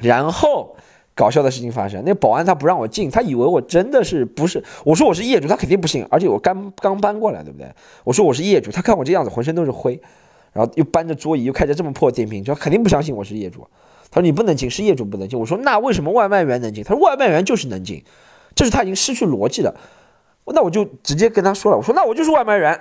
[0.00, 0.76] 然后，
[1.14, 4.62] 搞笑的事情发生，那保安他不让我进，他以为我真的是不是？
[4.84, 6.06] 我说我是业主，他肯定不信。
[6.10, 7.66] 而且我刚刚搬过来，对不对？
[8.04, 10.00] 我说我是业主，他看我这样子，浑身都是灰，
[10.52, 13.66] 然后又搬着桌椅，又开着这么破电瓶车，肯定不相信我是业主。
[14.10, 15.38] 他说你不能进，是业主不能进。
[15.38, 16.84] 我说那为什么外卖员能进？
[16.84, 18.04] 他说外卖员就是能进，
[18.54, 19.74] 这是他已经失去逻辑了。
[20.46, 22.80] 那我就直接跟他说了，我说那我就是外卖员。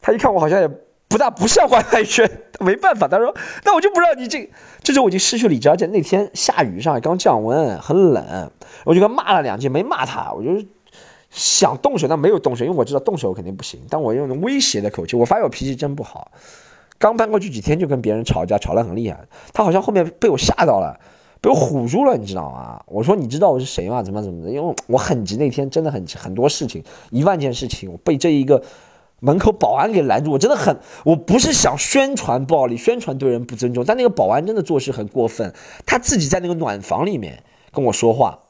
[0.00, 0.70] 他一看我好像也。
[1.08, 3.06] 不大不像外卖员，没办法。
[3.06, 3.32] 他说
[3.64, 4.50] ：“那我就不让你进。”
[4.82, 8.50] 这时候我已经失去理智，而且那天下雨，上海刚降温，很冷，
[8.84, 10.60] 我就跟骂了两句，没骂他，我就
[11.30, 13.80] 想动手，但没有动手，因为我知道动手肯定不行。
[13.88, 16.32] 但我用威胁的口气，我发现我脾气真不好。
[16.98, 19.26] 刚搬过去几天就跟别人吵架，吵得很厉害。
[19.52, 20.98] 他好像后面被我吓到了。
[21.38, 22.82] 被我唬住了，你知道吗？
[22.86, 24.02] 我说你知道我是谁吗？
[24.02, 24.50] 怎么怎么的？
[24.50, 28.60] 因为我很急，那天真的很很多事情，一万件事情，我被这一个
[29.20, 35.52] 门口保安给拦住，我真的很，我不是想宣传暴力，宣传对人不尊重，但那个保安真的做事很过分，
[35.84, 38.40] 他自己在那个暖房里面跟我说话，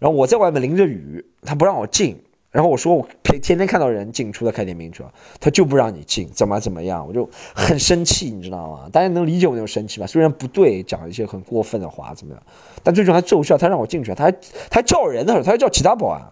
[0.00, 2.20] 然后我在外面淋着雨，他不让我进。
[2.54, 5.04] 然后我说我天天天看到人进出的开点名车，
[5.40, 8.88] 他就不让你进，怎么怎么样，我就很生气，你知道吗？
[8.92, 10.06] 大家能理解我那种生气吧？
[10.06, 12.40] 虽然不对，讲一些很过分的话，怎么样？
[12.84, 14.38] 但最终还奏效，他让我进去，他还他
[14.70, 16.22] 还叫人呢，他还叫其他保安。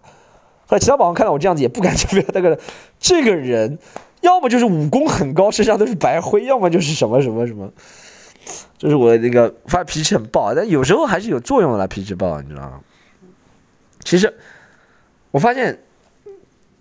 [0.65, 2.25] 后来其他保安看到我这样子也不敢进去。
[2.33, 2.57] 那个
[2.97, 3.77] 这个人，
[4.21, 7.69] 要么就是武功很高，身上都是白灰，要么就是什么什么什么，
[8.77, 12.79] 就是我那个发脾气很暴，但有时候还是有作用的，脾气暴，你知道吗？
[14.05, 14.33] 其实
[15.31, 15.77] 我发现。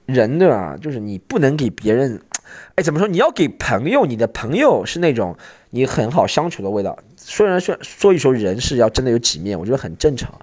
[0.07, 0.77] 人对吧？
[0.81, 2.21] 就是你不能给别人，
[2.75, 3.09] 哎，怎么说？
[3.09, 5.37] 你要给朋友，你的朋友是那种
[5.71, 6.99] 你很好相处的味道。
[7.17, 10.35] 虽然说说一说人是要真的有几面，我觉得很正常，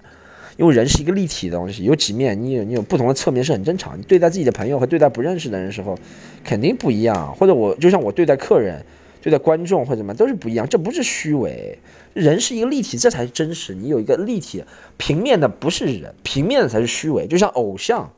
[0.56, 3.98] 因为人是一个立体的东西，有几面，你有你有不同的侧面是很正常。
[3.98, 5.98] 你对待自己的朋友和对待不认识的人时候，
[6.42, 7.34] 肯定不一样。
[7.34, 8.82] 或者我就像我对待客人、
[9.20, 11.78] 对待观众或者什么都是不一样，这不是虚伪。
[12.14, 13.74] 人是一个立体，这才是真实。
[13.74, 14.64] 你有一个立体
[14.96, 17.26] 平面的不是人，平面的才是虚伪。
[17.26, 18.10] 就像偶像。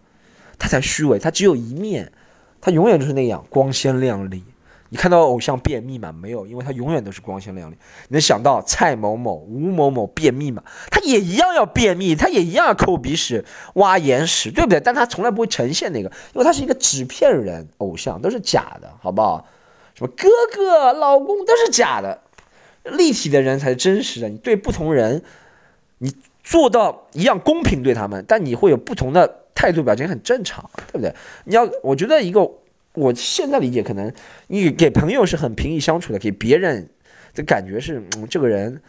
[0.63, 2.13] 他才虚伪，他只有一面，
[2.61, 4.45] 他永远就是那样光鲜亮丽。
[4.91, 6.47] 你看到偶像变密码没有？
[6.47, 7.75] 因为他永远都是光鲜亮丽。
[8.07, 13.45] 你能想到蔡某某、吴某某变密码，他也一样要便秘，他也一样要抠鼻屎、
[13.75, 14.79] 挖眼屎，对不对？
[14.79, 19.45] 但他从来不会呈现那个，因为他是一个纸片人偶像，都是假的，好不好？
[19.97, 22.21] 什么哥哥、老公都是假的，
[22.85, 24.29] 立体的人才是真实的。
[24.29, 25.25] 你对不同人，
[25.99, 29.42] 你做到一样公平对他们，但你会有不同的。
[29.63, 31.15] 态度表情很正常，对不对？
[31.45, 32.51] 你要，我觉得一个，
[32.95, 34.13] 我现在理解，可能
[34.49, 36.89] 你给朋友是很平易相处的，给别人
[37.33, 38.83] 的感觉是，嗯，这个人，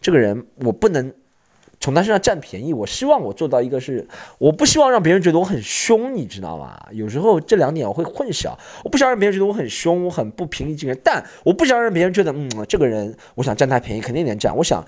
[0.00, 1.12] 这个人，我不能
[1.80, 2.72] 从他身上占便宜。
[2.72, 4.06] 我希望我做到一个是，
[4.38, 6.80] 我不希望让别人觉得我很凶，你知道吗？
[6.92, 14.56] 有时候这两点我会混淆，我不想让别人觉得我很凶，我很不平易近人，但我不想让别人觉得，嗯，这个人，我想占他便宜，肯定能占。
[14.56, 14.86] 我想。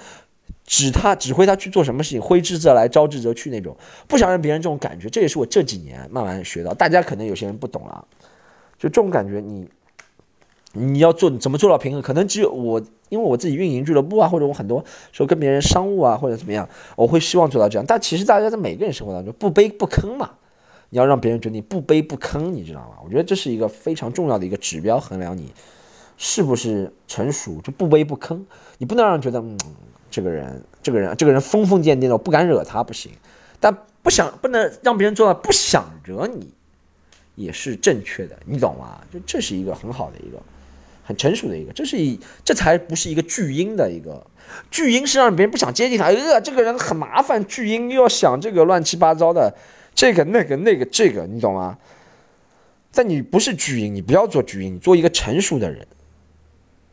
[0.67, 3.77] 指他指挥他去做什么事情，挥之则来，招之则去那种，
[4.09, 6.75] 不想让别人这种感觉，这也是我这几年慢慢学到。
[6.75, 8.05] 大家可能有些人不懂了，
[8.77, 9.69] 就这种感觉，你
[10.73, 12.03] 你要做怎么做到平衡？
[12.03, 17.85] 可能只有我，因为我自己运营俱乐部啊，或者我很多时候跟别人商务啊，或者怎么样，我会希望做到这样。
[17.87, 20.33] 但其实大家在每个人生活当中不卑不吭嘛，
[20.91, 22.97] 你要让别人觉得你不卑不吭，你知道吗？
[23.05, 25.53] 我觉得这是一个非常重要的一个指标，衡量你
[26.19, 28.43] 是不是成熟，就不卑不吭。
[28.79, 29.57] 你不能让人觉得嗯。
[30.17, 33.13] 这个人，这个人，这个人疯疯癫癫的，我不敢惹他不行，
[33.61, 36.55] 但不想不能让别人做到不想惹你，
[37.35, 38.99] 也是正确的，你懂吗？
[39.13, 40.41] 就这是一个很好的一个，
[41.05, 44.27] 很成熟的一个，这是一这才不是一个巨婴的一个，
[44.71, 49.55] 巨婴是让别人不想接近他，呃，这个人很麻烦，巨婴又要想这个乱七八糟的，
[49.95, 51.77] 这个那个那个这个，你懂吗？
[52.91, 55.87] 但你不是巨婴，你不要做巨婴，你做一个成熟的人。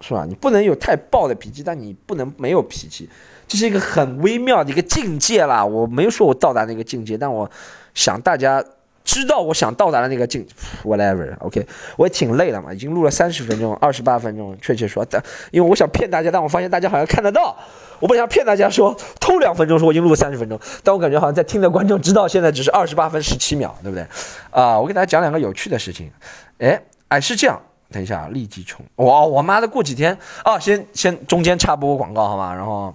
[0.06, 0.26] 是吧？
[0.28, 3.10] 你不能有太暴的脾气，但你不能没有脾气，
[3.48, 5.64] 这是一个很微妙的一个境界啦。
[5.64, 7.50] 我没有说我到达那个境界，但我
[7.94, 8.62] 想大家
[9.06, 10.46] 知道我想到达的那个境
[10.84, 11.34] ，whatever。
[11.40, 17.56] OK，我也挺累了嘛，已经录了三十分钟，二十八分钟，确切说，但因为我想骗大家，但我发现大家好像看得到。
[18.02, 24.06] 我不想骗大家说偷两分钟，说我已经录了三十分钟，但我感觉好像在听的观众知道现在只是二十八分十七秒，对不对？
[24.52, 26.12] 啊，我给大家讲两个有趣的事情。
[26.58, 27.62] 哎，哎，是这样。
[27.94, 28.84] 等一下，立即充！
[28.96, 32.54] 我，我妈的，过几天啊，先先中间插播广告好吗？
[32.54, 32.94] 然后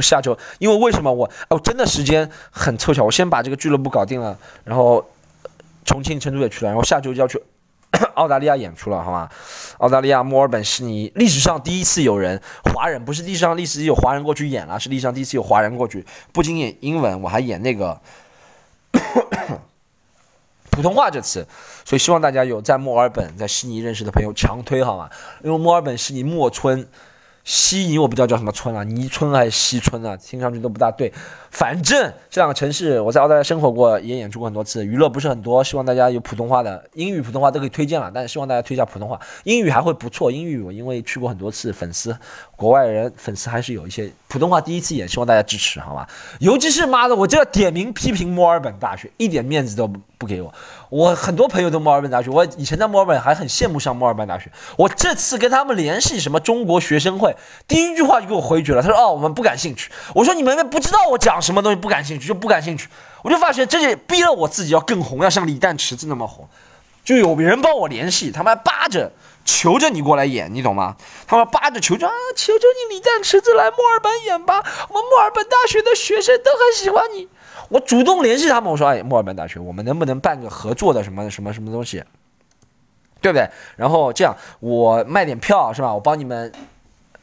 [0.00, 5.04] 下周，因为为什么我哦，真的时间很凑巧，我先把这个俱乐部搞定了，然后
[5.84, 7.42] 重庆、成都也去了，然后下周就要去
[8.14, 9.28] 澳大利亚演出了，好吗？
[9.78, 12.40] 澳大利亚墨尔本悉尼，历史上第一次有人
[12.72, 18.00] 华人，不是历史上历史有华人过去演了，是历史上第一次有华人过去，不仅演英文，我还演那个。
[20.78, 21.44] 普通话这词，
[21.84, 25.10] 所以希望大家有在墨尔本、在悉尼认识的朋友强推好吗？
[25.42, 26.86] 因为墨尔本、悉尼、墨村。
[27.48, 31.10] 悉尼我不知道叫什么村啊，尼村还是西村啊，听上去都不大对。
[31.50, 35.64] 反正这两个城市我在澳大利亚生活过，也演出过很多次，娱乐不是很多。
[35.64, 40.30] 希望大家有普通话的、英语、普通话都可以推荐了，但是希望大家推一下普通话，英语还会不错。
[40.30, 42.14] 英语我因为去过很多次，粉丝
[42.54, 44.12] 国外人粉丝还是有一些。
[44.28, 46.06] 普通话第一次演，希望大家支持，好吗？
[46.40, 50.52] 尤其是妈的，我就要点名批评墨尔本大学，一点面子都不给我。
[50.90, 54.50] 我很多朋友都墨尔本大学，我以前在墨尔本还很羡慕上墨尔本大学。
[54.76, 57.36] 我这次跟他们联系什么中国学生会。
[57.66, 62.88] 第一句话就给我回绝了，他说：“哦，我们不感兴趣。”我说：“你们不知道我讲什么东西，不感兴趣就不感兴趣。”
[63.22, 66.48] 我就发现这就逼了我自己要更红，要像李诞池子那么红。
[67.04, 69.10] 就有人帮我联系，他们还扒着
[69.44, 70.96] 求着你过来演，你懂吗？
[71.26, 77.28] 他们扒着求着啊，求求你李诞池子来墨尔本演吧，我们墨尔本大学的学生都很喜欢你。
[77.68, 82.02] 我主动联系他们，我说哎，墨尔本大学，我们能不能办个合作的什么什么什么东西，
[83.20, 83.48] 对不对？
[83.76, 85.92] 然后这样我卖点票是吧？
[85.92, 86.52] 我帮你们。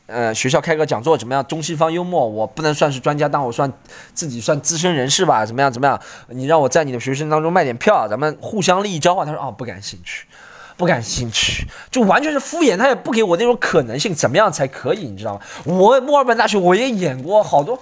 [0.07, 1.43] 呃，学校开个讲座怎么样？
[1.47, 3.73] 中西方幽默，我不能算是专家，但我算
[4.13, 5.43] 自己算资深人士吧？
[5.43, 5.71] 怎么样？
[5.71, 5.99] 怎么样？
[6.27, 9.25] 你让我在你的学生当中卖点票，咱们互相利益交换。
[9.25, 10.27] 他说哦，不感兴趣，
[10.77, 15.07] 不感兴趣，就完全是敷衍，他也不给我那种可能性，怎么样才可以？
[15.07, 15.41] 你知道吗？
[15.63, 17.79] 我墨尔本大学我也演过好多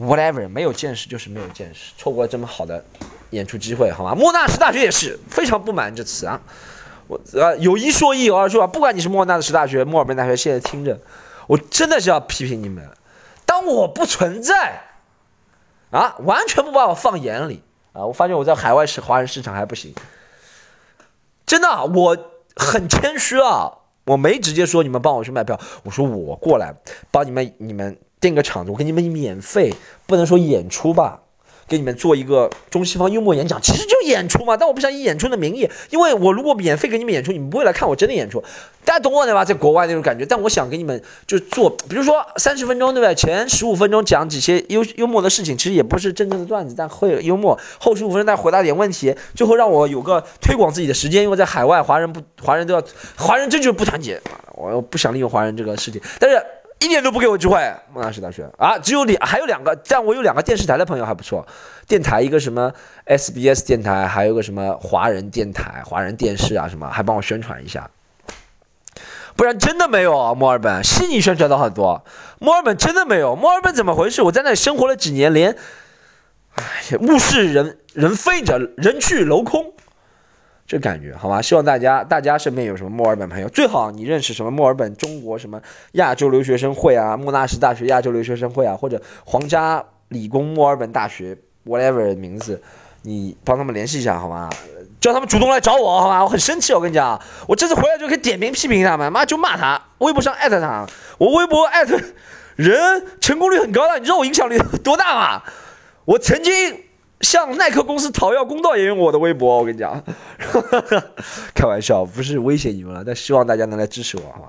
[0.00, 2.82] ，whatever，没有见识就是没有见识，错过了这么好的
[3.30, 4.14] 演出机会，好吗？
[4.14, 6.40] 莫纳什大学也是非常不满这词啊，
[7.06, 10.98] 我呃有一说一，有二说二，不管你是莫纳什大学、墨尔本大学，现在听着。
[11.46, 12.88] 我真的是要批评你们，
[13.44, 14.84] 当我不存在，
[15.90, 18.06] 啊，完全不把我放眼里啊！
[18.06, 19.92] 我发现我在海外市华人市场还不行，
[21.44, 22.16] 真的，我
[22.54, 26.72] 很谦虚啊，我没直接说你们帮我去卖票，我说我过来
[27.10, 29.74] 帮你们，你们订个场子，我给你们免费，
[30.06, 31.20] 不能说演出吧。
[31.68, 34.56] 给你们做一个中西方幽默演讲，其实就演出嘛。
[34.56, 38.42] 但我不想以演出的名义，因为我如果免费给你们演出，你们不会来看我真的演出。
[38.84, 39.44] 大家懂我的吧？
[39.44, 40.26] 在国外那种感觉。
[40.26, 43.14] 但我想给你们就做，比如说三十分钟，对不对？
[43.14, 47.56] 前十五分钟讲几些幽幽默的事情，其实也不是真正的段子，但会幽默。
[47.78, 51.22] 后十五分钟再回答点问题，最后让我有个推广自己的时间。
[51.22, 52.82] 因为在海外，华人不华人都要
[53.14, 54.20] 华人，这就是不团结。
[54.56, 56.44] 我不想利用华人这个事情，但是。
[56.80, 57.60] 一点都不给我机会，
[57.92, 61.46] 莫纳什大学啊，只有两，还有两个，但我有两个电视台的朋友还不错，
[61.86, 62.72] 电台一个什么
[63.06, 67.90] SBS 电台，还有个什么华人电台、华人电视啊什么，还帮我宣传一下，
[69.36, 70.34] 不然真的没有啊。
[70.34, 72.02] 墨尔本悉尼宣传的很多，
[72.38, 74.22] 墨尔本真的没有，墨尔本怎么回事？
[74.22, 75.54] 我在那里生活了几年，连，
[76.54, 79.74] 哎呀，物是人人非者，人去楼空。
[80.70, 81.42] 这感觉好吗？
[81.42, 85.60] 希望大家，大家身边有什么墨尔本朋友，最好你认识什么墨尔本中国什么
[85.94, 92.62] 亚洲留学生会啊，莫纳什大学亚洲留学生会啊，或者皇家理工墨尔本大学，whatever 名字，
[93.02, 94.48] 你帮他们联系一下好吗？
[95.00, 96.22] 叫他们主动来找我好吗？
[96.22, 100.86] 我很生气，我跟你讲，我这次回来就可以点名批评他们，妈就骂他，微博上艾特他，
[101.18, 102.00] 我微博艾特
[102.54, 105.42] 人成功率很高的，你知道我影响力多大吗？
[106.04, 106.84] 我曾经。
[107.20, 110.02] 向耐克公司讨要公道也用我的微博，我跟你讲，
[111.54, 114.48] 开玩笑，不是威胁你们了，但希望大家能来支持我，好吗？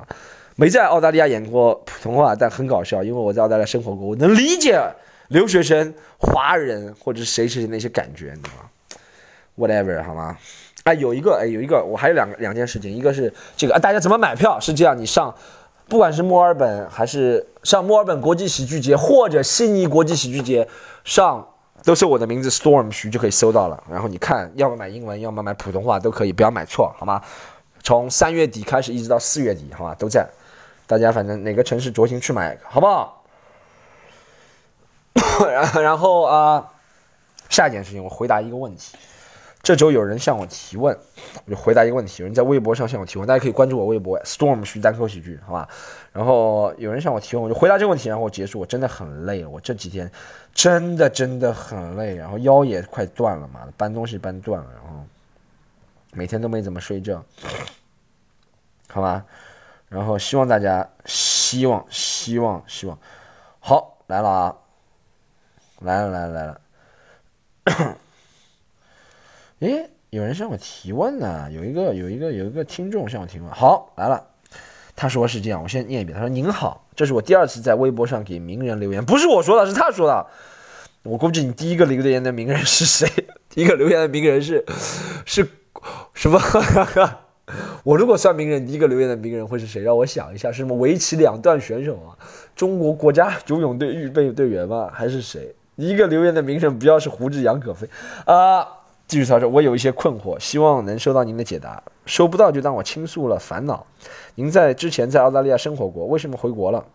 [0.56, 4.80] 没在澳大利亚演过普通话，但很搞笑，因为我在澳大利亚生活过，我能理解
[5.30, 8.70] 留学生、华人或者是谁谁那些感觉，你知道吗
[9.58, 10.38] ？Whatever，好吗？
[10.84, 14.60] 哎，有一个，哎，有一个，我还有两个两件事情，一个是这个啊，大家怎么买票？
[14.60, 15.36] 是这样，你上，
[15.90, 20.68] 不管是墨尔本还是上墨尔本国际喜剧节或者悉尼国际喜剧节
[21.04, 21.48] 上。
[21.84, 27.22] 都是我的名字 Storm 徐就可以搜到了，然后你看，要么买英文，要么买普通话都可以，不要买错，好吗？
[27.84, 29.96] 从三月底开始一直到四月底，好吧？
[29.98, 30.28] 都在，
[30.86, 33.24] 大家反正哪个城市酌情去买，好不好？
[35.82, 36.72] 然后啊，
[37.50, 38.96] 下一件事情，我回答一个问题。
[39.62, 40.98] 这周有人向我提问，
[41.46, 42.24] 我就回答一个问题。
[42.24, 45.70] 有人在微博上向我提问，大家可以关注我微博 Storm 徐单口喜剧，好吧？
[46.12, 48.60] 然后有人向我提问，我就回答这个问题，然后我结束。
[48.60, 50.12] 我真的很累了，我这几天
[50.54, 55.06] 真的真的很累，然后腰也快断了嘛，搬东西搬断了，然后
[56.14, 57.24] 每天都没怎么睡觉，
[58.90, 59.24] 好吧？
[59.90, 62.98] 然后希望大家，希望希望希望，
[63.60, 64.56] 好来了啊，
[65.82, 66.46] 来了来了来
[67.86, 67.98] 了。
[69.62, 74.20] 诶，有人向我提问呢，有一个有一个有一个听众向我提问，好来了，
[74.96, 80.26] 他说是这样，我先念一遍，他说您好，这是我第二次在微博上给名人留言，不是我说的，是他说的，
[81.04, 83.08] 我估计你第一个留言的名人是谁？
[83.50, 84.66] 第一个留言的名人是
[85.26, 85.48] 是
[86.16, 86.42] 什么？
[87.84, 89.84] 我如果算名人，第一个留言的名人会是谁？
[89.84, 92.18] 让我想一下，是什么围棋两段选手啊？
[92.56, 94.90] 中国国家游泳队预备队员吗？
[94.92, 95.54] 还是谁？
[95.76, 97.88] 一个留言的名人不要是胡志杨可飞
[98.26, 98.68] 啊？
[99.12, 101.84] 继续操作，我有一些困惑，希望能收到您的解答。
[102.06, 103.86] 收不到就当我倾诉了烦恼。
[104.36, 106.86] 您在之前在澳大利亚生活过，为什么回国了？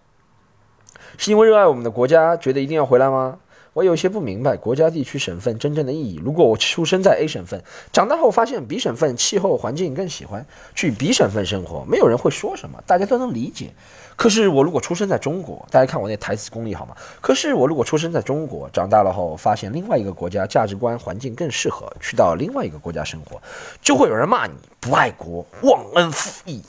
[1.18, 3.36] 是因为热爱我们的国家，觉得一定要回来吗？
[3.76, 6.18] 我有些不明白国家、地区、省份真正的意义。
[6.24, 7.62] 如果我出生在 A 省份，
[7.92, 13.74] 长大后发现 B 省份气候环境更喜欢去 B 省份生活，没有人会说什么，大家都能理解。
[14.16, 16.96] 可是我如果出生在中国，大家看我那台词功力好吗？
[17.20, 23.38] 可是我如果出生在中国，长大了后发现另外一个国家价值观环境更适合，去到另外一个国家生活，
[23.82, 26.62] 就会有人骂你不爱国、忘恩负义。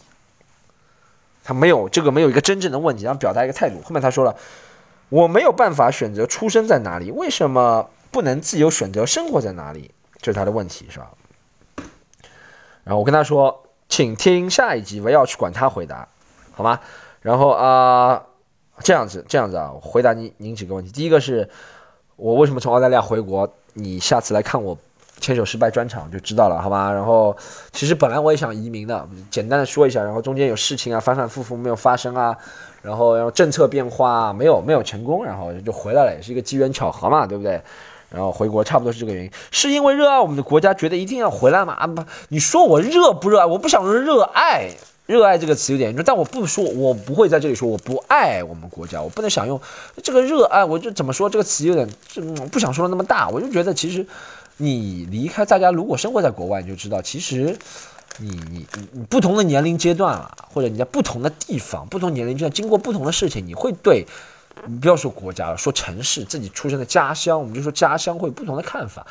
[1.41, 3.77] 他没有这个没有一个真正的问题，然后表达一个态度。
[3.81, 4.35] 后面他说了。
[5.09, 9.91] 我没有办法选择出生在哪里，为什么不能自由选择生活在哪里？
[10.21, 11.11] 这是他的问题，是吧？
[12.83, 16.07] 然后我跟他说，请听下一集，不要去管他回答，
[16.53, 16.79] 好吗？
[17.21, 18.23] 然后啊，
[18.79, 20.91] 这样子，这样子啊，回答您您几个问题。
[20.91, 21.49] 第一个是
[22.15, 23.53] 我为什么从澳大利亚回国？
[23.73, 24.77] 你下次来看我
[25.19, 26.91] 牵手失败专场就知道了，好吧？
[26.91, 27.35] 然后
[27.71, 32.35] 其实本来我也想移民的，简单的说一下，然后中间有事情啊，反反复复没有发生啊，
[32.81, 37.61] 然后然后政策变化没有没有成功，然后就回来了，也是一个机缘巧合嘛，对不对？
[38.09, 41.73] 然后回国差不多是这个原因，是因为热爱我们的国家，觉得一定要回来嘛？
[41.73, 43.45] 啊不，你说我热不热爱？
[43.45, 44.69] 我不想说热爱，
[45.07, 49.59] 热爱这个词有点，但我不说，我不会在这里说我不爱我们国家，我不能想用
[50.01, 51.85] 这个热爱，我就怎么说这个词有点，
[52.49, 54.05] 不想说的那么大，我就觉得其实
[54.57, 57.57] 你离开大家，如果生活在国外，你就知道，其实
[58.19, 64.05] 你你你不同的年龄阶段啊，或者你在不同的地方，不同年龄阶段经过不同的事情，你会对。
[64.65, 69.05] 你不要说国家了，说城市，自己出生的家乡，我们就说家乡会有不同的看法。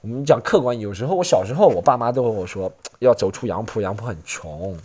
[0.00, 4.76] 我们讲客观，有时候我小时候，我爸妈都和我说要走出杨浦，杨浦很穷，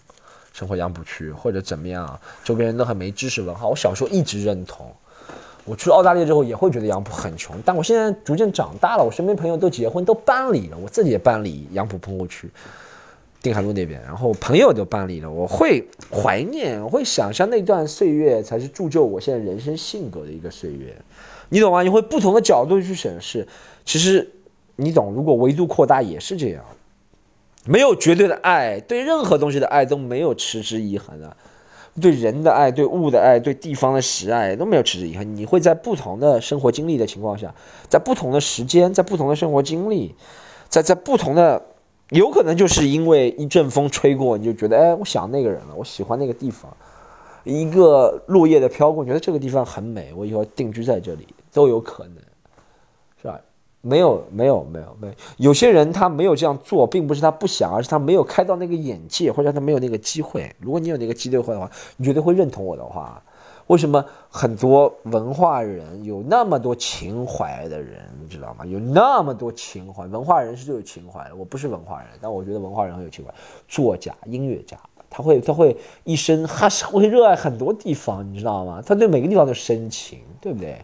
[0.54, 3.68] 生活杨浦区或者怎么样，周边人都很没知识文化。
[3.68, 4.96] 我小时候一直认同。
[5.66, 12.50] 我去澳大利亚之后也会觉得杨浦很穷，但我现在逐渐长大了，我身边朋友都结婚都搬离了，我自己也搬离杨浦棚户区。
[13.42, 20.96] 定海路那边，然后朋友都搬离了，我会怀念，我会想象那段岁月才是铸就我现在人生性格的一个岁月，
[21.50, 21.84] 你懂吗？
[21.84, 23.46] 你会不同的角度去审视，
[23.84, 24.32] 其实
[24.78, 26.64] 你懂，如果维度扩大也是这样，
[27.66, 31.36] 没有绝对的爱，对任何东西的爱都没有持之以恒的，
[32.02, 35.36] 对人的爱，对物的爱，对地方的喜爱都没有持之以恒。
[35.36, 37.54] 你会在不同的生活经历的情况下，
[37.88, 40.16] 在不同的时间，在不同的生活经历，
[40.70, 41.62] 在在不同的。
[42.10, 46.72] 有可能就是因为一阵风吹过，你就觉得，哎，我想那个人了，我喜欢那个地方。
[47.44, 52.18] 一个落叶的飘过，觉得这个地方很美，我以后定居在这里都有可能，
[53.86, 55.14] 没有，没有，没有，没有。
[55.36, 60.50] 有些人他没有这样做，并不是他不想，而是他没有开到那个眼界，或者他没有那个机会。
[60.58, 63.22] 如果你有那个机会的话，你绝对会认同我的话。
[63.68, 68.66] 为什么很多文化人有那么多情怀的人，你知道吗？
[68.66, 71.36] 有那么多情怀，文化人是最有情怀的。
[71.36, 73.34] 我不是文化人，但我觉得文化人很有情怀。
[73.68, 74.78] 作家、音乐家，
[75.10, 75.76] 他会他会
[76.06, 78.82] 一生，他是会热爱很多地方，你知道吗？
[78.86, 80.78] 他对每个地方都深情，对不对？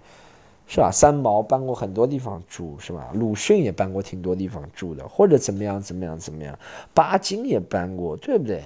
[0.70, 0.90] 是吧？
[0.90, 3.10] 三毛搬过很多地方住，是吧？
[3.14, 6.58] 鲁迅也搬过挺多地方住的，或者怎么样怎么样怎么样？
[6.94, 8.64] 巴金也搬过，对不对？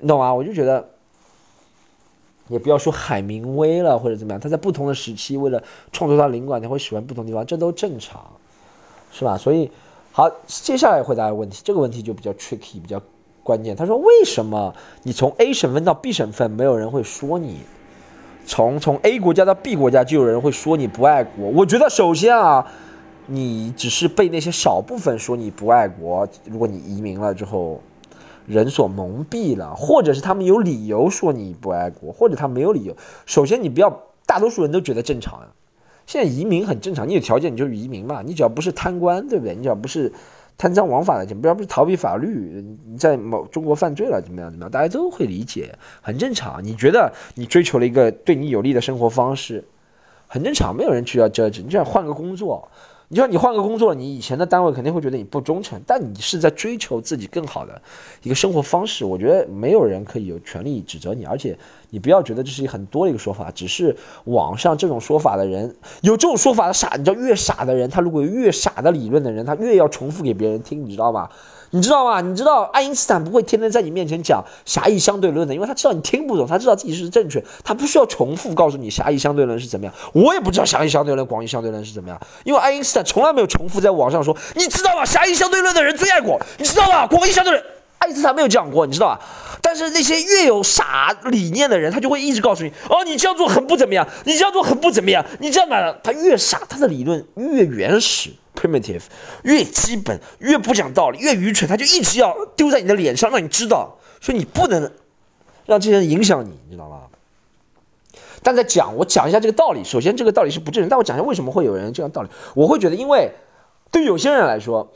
[0.00, 0.34] 你懂吗？
[0.34, 0.86] 我就觉得。
[2.48, 8.20] 也不要说海明威了或者怎么样，他在不同的时期为了创作他灵感，他会喜欢不同地方，这都正常，
[9.10, 9.38] 是吧？
[9.38, 9.70] 所以，
[10.10, 13.00] 好，接下来回答问题，这个问题就比较 tricky，比较
[13.42, 13.74] 关键。
[13.74, 14.74] 他说，为什么
[15.04, 17.60] 你从 A 省份到 B 省份，没有人会说你？
[18.44, 21.48] 从从 A 国家到 B 国家，就有人会说你不爱国？
[21.48, 22.66] 我觉得首先啊，
[23.26, 26.28] 你只是被那些少部分说你不爱国。
[26.44, 27.80] 如果你移民了之后。
[28.44, 32.96] 人所蒙蔽了，或者是他们有理由说你不爱国，或者他没有理由。
[33.24, 35.46] 首先，你不要，大多数人都觉得正常啊。
[36.06, 39.54] 现在移民很正常，你有条件你就移民嘛，你只要不是贪官，对不对？
[39.54, 40.12] 你只要不是
[40.58, 46.62] 贪赃枉法的，不要不是逃避法律，你在某中国犯罪了怎么样怎么样，大家都会理解，很正常。
[46.62, 49.64] 你觉得你追求了一个对你有利的生活方式，
[50.28, 52.70] 很正常，没有人去要 judge，你就想换个工作。
[53.12, 57.78] 你说你换个工作，你以前的单位肯定会觉得你不忠诚，但你是在追求自己更好的
[58.22, 61.54] 一个生活方式，我觉得没有人可以有权利指责你，而且
[61.90, 63.94] 你不要觉得这是很多的一个说法，只是
[64.24, 71.28] 网上这种说法的人有这种说法的傻，你知道越傻的人，他如果越傻的理论的人，他越要重复给别人听，你知道吗？
[71.74, 72.20] 你知道吗？
[72.20, 79.94] 你知道爱因斯坦不会天天在你面前讲狭义相对论的，因为他知道你听不懂，他知道自己是正确，他不需要重复告诉你狭义相对论是怎么样。
[80.12, 85.04] 我也不知道狭义相对论、广义相对论是怎么样，因为爱因斯坦从来没有重复在网上说，你知道吗？
[85.04, 87.06] 狭义相对论的人最爱国，你知道吗？
[87.06, 87.64] 广义相对论，
[87.98, 89.20] 爱因斯坦没有讲过，你知道吧？
[89.62, 98.30] 但是那些越有傻理念的人，他就会一直告诉你，哦，你这样做很不怎么样，你这样做很不怎么样，你这样买，他越傻，他的理论越原始。
[98.54, 99.02] Primitive
[99.44, 104.92] 越基本越不讲道理越愚蠢，他就一直要丢在你的脸上，让你知道，所以你不能
[105.66, 107.02] 让这些人影响你，你知道吗？
[108.42, 109.84] 但在讲，我讲一下这个道理。
[109.84, 112.28] 首先，这个道理是不正确，但我讲一下为什么会有人这样道理。
[112.54, 113.30] 我会觉得，因为
[113.90, 114.92] 对有些人来说，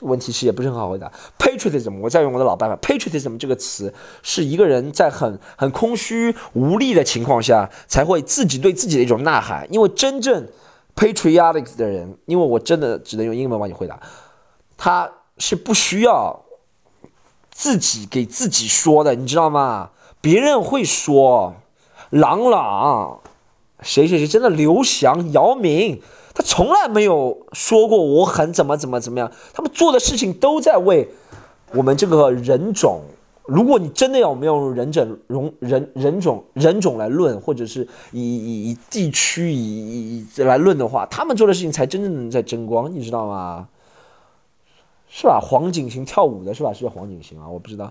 [0.00, 1.10] 问题其实也不是很好回答。
[1.38, 10.46] patriotism，我再用我的老办法，patriotism 这个词是一个人在很很空虚无力的情况下，才会自己对自己的一种呐喊，因为真正。
[10.98, 14.00] Patriotic 的人，因为我真的只能用英文帮你回答，
[14.76, 16.42] 他是不需要
[17.52, 19.90] 自己给自己说的，你知道吗？
[20.20, 21.54] 别人会说，
[22.10, 23.20] 朗朗，
[23.80, 26.02] 谁谁谁，真的刘翔、姚明，
[26.34, 31.08] 他从来没有说过我很怎么怎么怎么样，他们做的事情都在为
[31.74, 33.02] 我们这个人种，
[33.48, 43.68] 如果你真的要我们要用人种、容人人种、人种来论，或者是以以以地区以以来论的话，他们做的事情才真正在争光，你知道吗？
[45.08, 45.40] 是吧？
[45.40, 46.74] 黄景行跳舞的是吧？
[46.74, 47.48] 是叫黄景行啊？
[47.48, 47.90] 我不知道。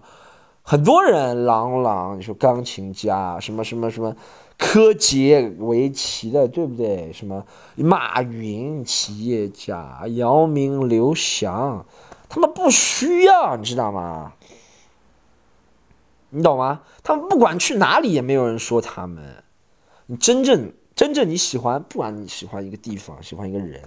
[0.61, 4.15] 很多人，郎朗，你说钢琴家，什么什么什么，
[4.59, 7.11] 柯洁围棋的，对不对？
[7.11, 7.43] 什么
[7.77, 11.83] 马云企业家，姚明、刘翔，
[12.29, 14.33] 他们不需要，你知道吗？
[16.29, 16.81] 你懂吗？
[17.03, 19.43] 他们不管去哪里，也没有人说他们。
[20.07, 23.81] 你真正真正你喜欢，不管你喜欢一个地方，喜欢一个人，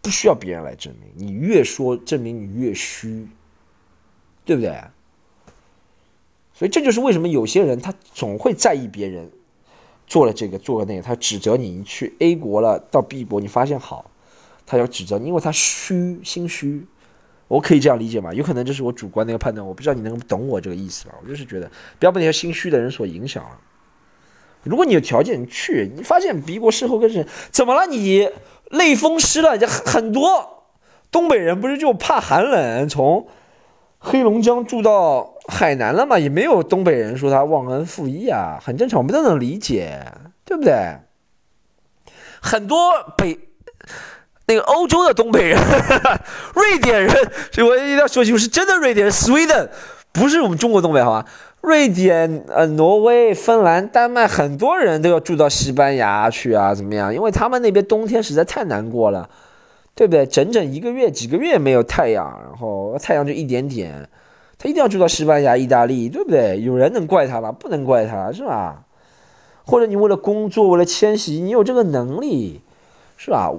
[0.00, 1.12] 不需要别人来证明。
[1.14, 3.28] 你越说，证明你越虚，
[4.44, 4.80] 对不对？
[6.52, 9.30] 所以这就是为什么有些人他总会在意别人
[10.08, 14.10] 做了这个做了那个，他指责你去 A 国了到 B 国，你发现好，
[14.66, 16.84] 他要指责你，因为他虚心虚，
[17.48, 18.32] 我可以这样理解吗？
[18.32, 21.14] 有可能这是我主观的一个判断，我不知道你能懂我这个意思吧？
[21.22, 23.58] 我就是觉得不要被那些心虚的人所影响了。
[24.62, 27.86] 如果你有条件去，你发现 B 国事后更是怎么了？
[27.86, 28.30] 你
[28.70, 29.58] 类风湿了？
[29.58, 30.64] 就很多
[31.10, 33.26] 东北人不是就怕寒冷，从
[33.98, 35.34] 黑龙江住到。
[35.50, 40.04] 海南了嘛，也没有东北人说他忘恩负义啊，很正常，我们都能理解，
[40.44, 40.98] 对不对？
[42.42, 43.48] 很多北
[44.48, 45.58] 那个欧洲的东北人，
[46.56, 47.10] 瑞典人，
[47.52, 49.68] 所以我一定要说清楚，是真的瑞典人，Sweden，
[50.10, 51.26] 不是我们中国东北，好吧？
[51.60, 57.14] 瑞典、呃，挪威、芬兰、丹麦，很多人都要住到西班牙去啊，怎么样？
[57.14, 59.28] 因为他们那边冬天实在太难过了，
[59.94, 60.24] 对不对？
[60.24, 64.08] 整整一个月、几个月没有太阳，然后太阳就一点点。
[64.56, 66.60] 他一定要住到西班牙、意大利，对不对？
[66.62, 67.52] 有人能怪他吗？
[67.52, 68.84] 不能怪他，是吧？
[69.66, 72.62] 或者你为了工作、为了迁徙，你有这个能力，
[73.20, 73.52] 是吧？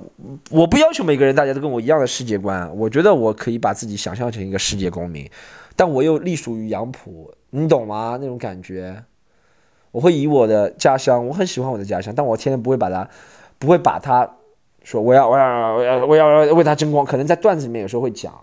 [0.49, 5.29] 我不要求每个人大家都跟我一样的世界观，我觉得我可以把自己想象成一个世界公民，
[5.75, 8.17] 但我又隶属于杨浦，你懂吗？
[8.21, 9.03] 那种感觉，
[9.91, 13.09] 我会以我的家乡，我很喜欢我的家乡，但我天天不会把它，
[13.57, 14.37] 不会把它
[14.81, 18.33] 说我要我要我要我要为它争光，可能在段子里面有时候会讲，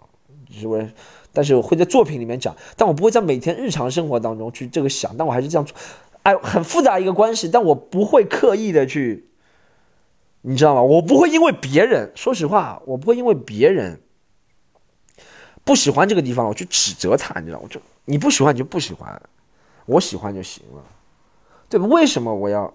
[0.48, 0.86] 就是为。
[1.32, 5.76] 但是我会在作品里面讲，但我不会在每天日常生活当中去这个想，但我还是这样做，
[6.22, 9.28] 哎，很复杂一个关系，但我不会刻意的去，
[10.48, 10.82] 你知道吗？
[10.82, 14.00] 我不会因为别人，说实话，我不会因为别人
[15.64, 19.20] 不喜欢这个地方，我去指责他，你知道，我就你不喜欢你就不喜欢，
[19.86, 20.84] 我喜欢就行了，
[21.68, 21.86] 对吧？
[21.86, 22.72] 为什么我要？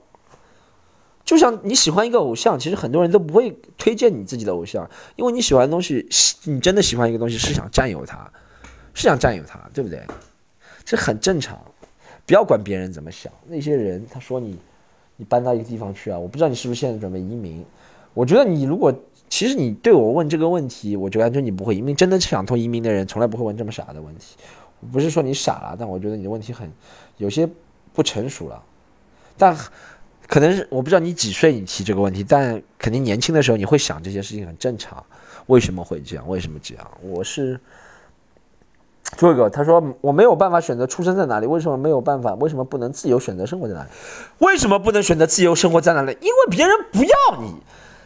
[1.24, 6.06] 就像你喜欢一个偶像，其实很多人都不会推荐你自己的偶像，因为你喜欢的东西，
[6.44, 8.30] 你真的喜欢一个东西是想占有它。
[8.94, 10.06] 是想占有他，对不对？
[10.84, 11.58] 这很正常，
[12.26, 13.32] 不要管别人怎么想。
[13.48, 14.60] 那些人他说你，
[15.18, 17.64] 你搬到一个地方去啊，我不知道你是不是现在准备移民。
[18.14, 18.94] 我觉得你如果
[19.30, 21.96] 其实你对我问这个问题，我觉得你不会移民。
[21.96, 24.36] 真的想通移民的人，从来不会问这么傻的问题。
[24.92, 26.70] 不是说你傻了，但我觉得你的问题很
[27.18, 27.48] 有些
[27.94, 28.62] 不成熟了。
[29.38, 29.56] 但
[30.28, 35.04] 可能是我不知道你几岁，你提这个问题，但肯定年轻的时候你会想这些事情很正常。
[35.48, 36.28] 为什么会这样？
[36.28, 36.92] 为什么这样？
[37.02, 37.60] 我是。
[39.18, 42.34] 最后一个，他说我没有办法选择出生在哪里，为什么没有办法？
[42.36, 43.90] 为什么不能自由选择生活在哪里？
[44.40, 46.18] 为什么不能选择自由生活在哪里？
[46.22, 47.56] 因为别人不要你。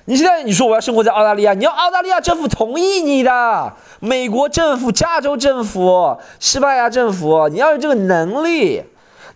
[0.06, 8.84] 你现在你说我要生活在澳大利亚，你要澳大利亚政府同意你的，美国政府、加州政府、西班牙政府，你要有这个能力。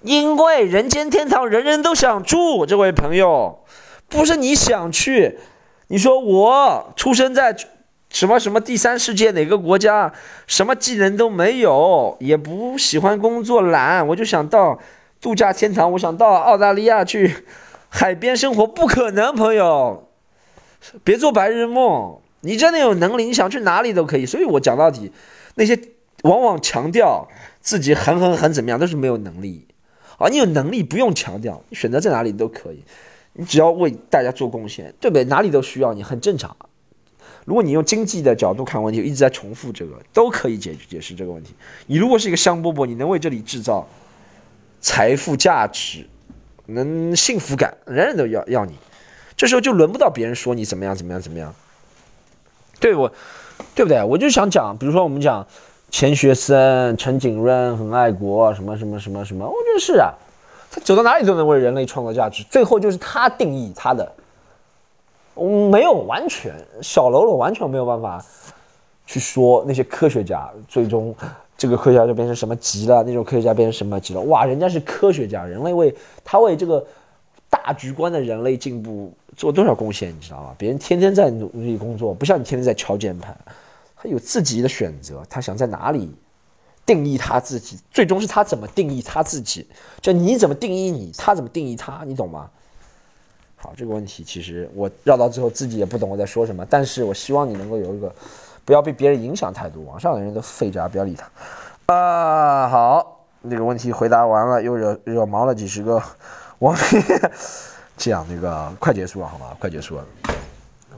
[0.01, 3.59] 因为人间天堂人人都想住，这位朋友，
[4.07, 5.39] 不是你想去。
[5.87, 7.55] 你说我出生在。
[8.09, 10.11] 什么什么第三世界哪个国家，
[10.47, 14.79] 什么技能都没有，也不喜欢工作懒，我就想到
[15.21, 17.45] 度假天堂，我想到澳大利亚去
[17.87, 20.09] 海边生活，不可能，朋友，
[21.03, 22.17] 别做白日梦。
[22.41, 24.25] 你真的有能力，你想去哪里都可以。
[24.25, 25.11] 所以我讲到底，
[25.55, 25.77] 那些
[26.23, 27.27] 往往强调
[27.59, 29.67] 自己很很很怎么样，都是没有能力。
[30.17, 32.83] 啊，你有能力不用强调，你选择在哪里都可以，
[33.33, 35.25] 你只要为大家做贡献，对不对？
[35.25, 36.55] 哪里都需要你，很正常。
[37.49, 41.55] 如果你用经济的角度看问题，一直在重复这个，都可以解解释这个问题。
[41.87, 43.87] 你如果是一个香饽饽，你能为这里制造
[44.79, 46.07] 财富价值，
[46.67, 48.75] 能幸福感，人人都要要你，
[49.35, 51.51] 这时候就轮不到别人说你怎么样怎么样怎么样。
[52.79, 53.11] 对我，
[53.73, 54.03] 对不对？
[54.03, 55.43] 我就想讲，比如说我们讲
[55.89, 60.13] 钱学森、陈景润很爱国，什么什么什么什么，我觉得是啊，
[60.69, 64.13] 他走到哪里都能为人类创造价值，最后就是他定义他的。
[65.45, 68.23] 没有完全，小喽啰完全没有办法
[69.05, 71.15] 去说那些科学家最终
[71.57, 74.21] 这个科学家就变成什么级了，那种科学家变成什么级了？
[74.21, 76.85] 哇，人家是科学家，人类为他为这个
[77.49, 80.55] 大局观的人类进步做多少贡献，你知道吗？
[80.57, 83.37] 别人天天在努力工作，不像你天天在敲键盘，
[83.95, 86.09] 他有自己的选择，他想在哪里
[86.85, 89.67] 定义他自己，最终是他怎么定义他自己，
[90.01, 92.49] 就你怎么定义你，他怎么定义他，你懂吗？
[93.61, 98.09] 好，这个问题其实我绕到最后自己也不懂我在说什么，但是我希望你能够有一个
[98.63, 101.93] 不要被别人影响态度，网上的人都废渣，不要理他。
[101.93, 106.01] 啊，好，那个问题回答完了，又惹惹毛了几十个
[106.59, 107.03] 网民，
[107.97, 110.05] 这样那个快结束了，好吧，快结束了。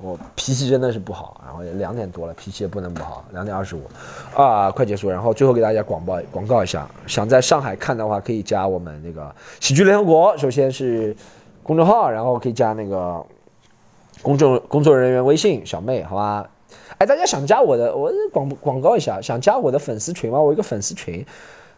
[0.03, 3.23] 我脾气真的是不好，然后也两点多了，脾气也不能不好。
[3.33, 3.83] 两点二十五，
[4.35, 5.09] 啊，快结束。
[5.09, 10.35] 然后最后给大家广报广告一下，想在上海看的话，可以加我们那个喜剧联合国。
[10.39, 11.15] 首先是
[11.63, 13.23] 公众号，然后可以加那个
[14.21, 16.49] 公众工作人员微信小妹，好吧？
[16.97, 20.39] 哎，大家想加我的，我广广告一下，想加我的粉丝群吗？
[20.39, 21.25] 我一个粉丝群。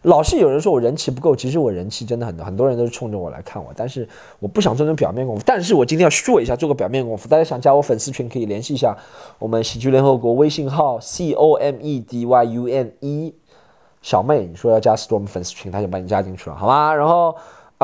[0.02, 4.06] 老是有人说我人气不够，其实我人气真的很多，很多人都是冲着我来看我，但是
[4.38, 5.42] 我不想做成表面功夫。
[5.46, 7.26] 但是我今天要做一下，做个表面功夫。
[7.26, 8.94] 大家想加我粉丝群，可以联系一下
[9.38, 13.34] 我们喜剧联合国微信号 c o m e d y u n e
[14.02, 16.94] 小妹，你说要加 storm 粉丝群，他就把你加进去了，好吗？
[16.94, 17.34] 然后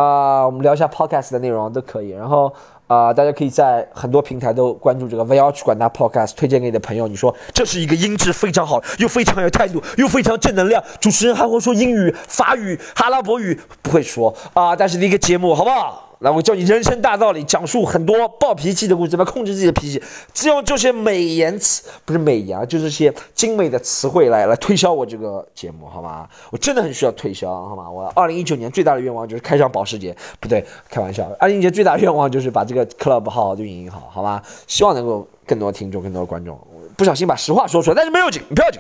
[0.01, 2.11] 啊，我们聊一下 podcast 的内容都可以。
[2.11, 2.53] 然后。
[2.91, 7.07] 啊，大家可以在很多平台都关注这个 VR 去管他 Podcast，推荐给你的朋友。
[7.07, 10.83] 你说这是一个音质非常好，又非常有态度，又非常正能量。
[11.01, 16.10] 主持人还会说英语、法语、阿拉伯语，不会说啊，但是的一个节目，好不好？
[16.21, 20.03] 来，我教你人生大道理，讲述很多暴脾气的故事，怎么控制自己的脾气，
[20.35, 26.29] 只用这些美言词，不是美言啊，就是些精美的词汇来来推销我这个节目，好吗？
[26.51, 27.91] 我真的很需要推销，好吗？
[27.91, 31.27] 我二零一九年最大的愿望就是开上保时捷，不对，开玩笑。
[31.41, 34.43] 二零一九年最大的愿望就是把这个 club 好好运营好，好吗？
[34.67, 36.59] 希望能够更多听众，更多观众。
[36.99, 38.79] 不小心把实话说出来，但是没有紧，不要紧，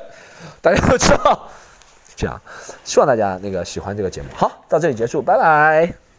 [0.60, 1.48] 大家都知道。
[2.16, 2.38] 这样，
[2.84, 4.28] 希望大家那个喜欢这个节目。
[4.34, 6.09] 好，到这里结束，拜拜。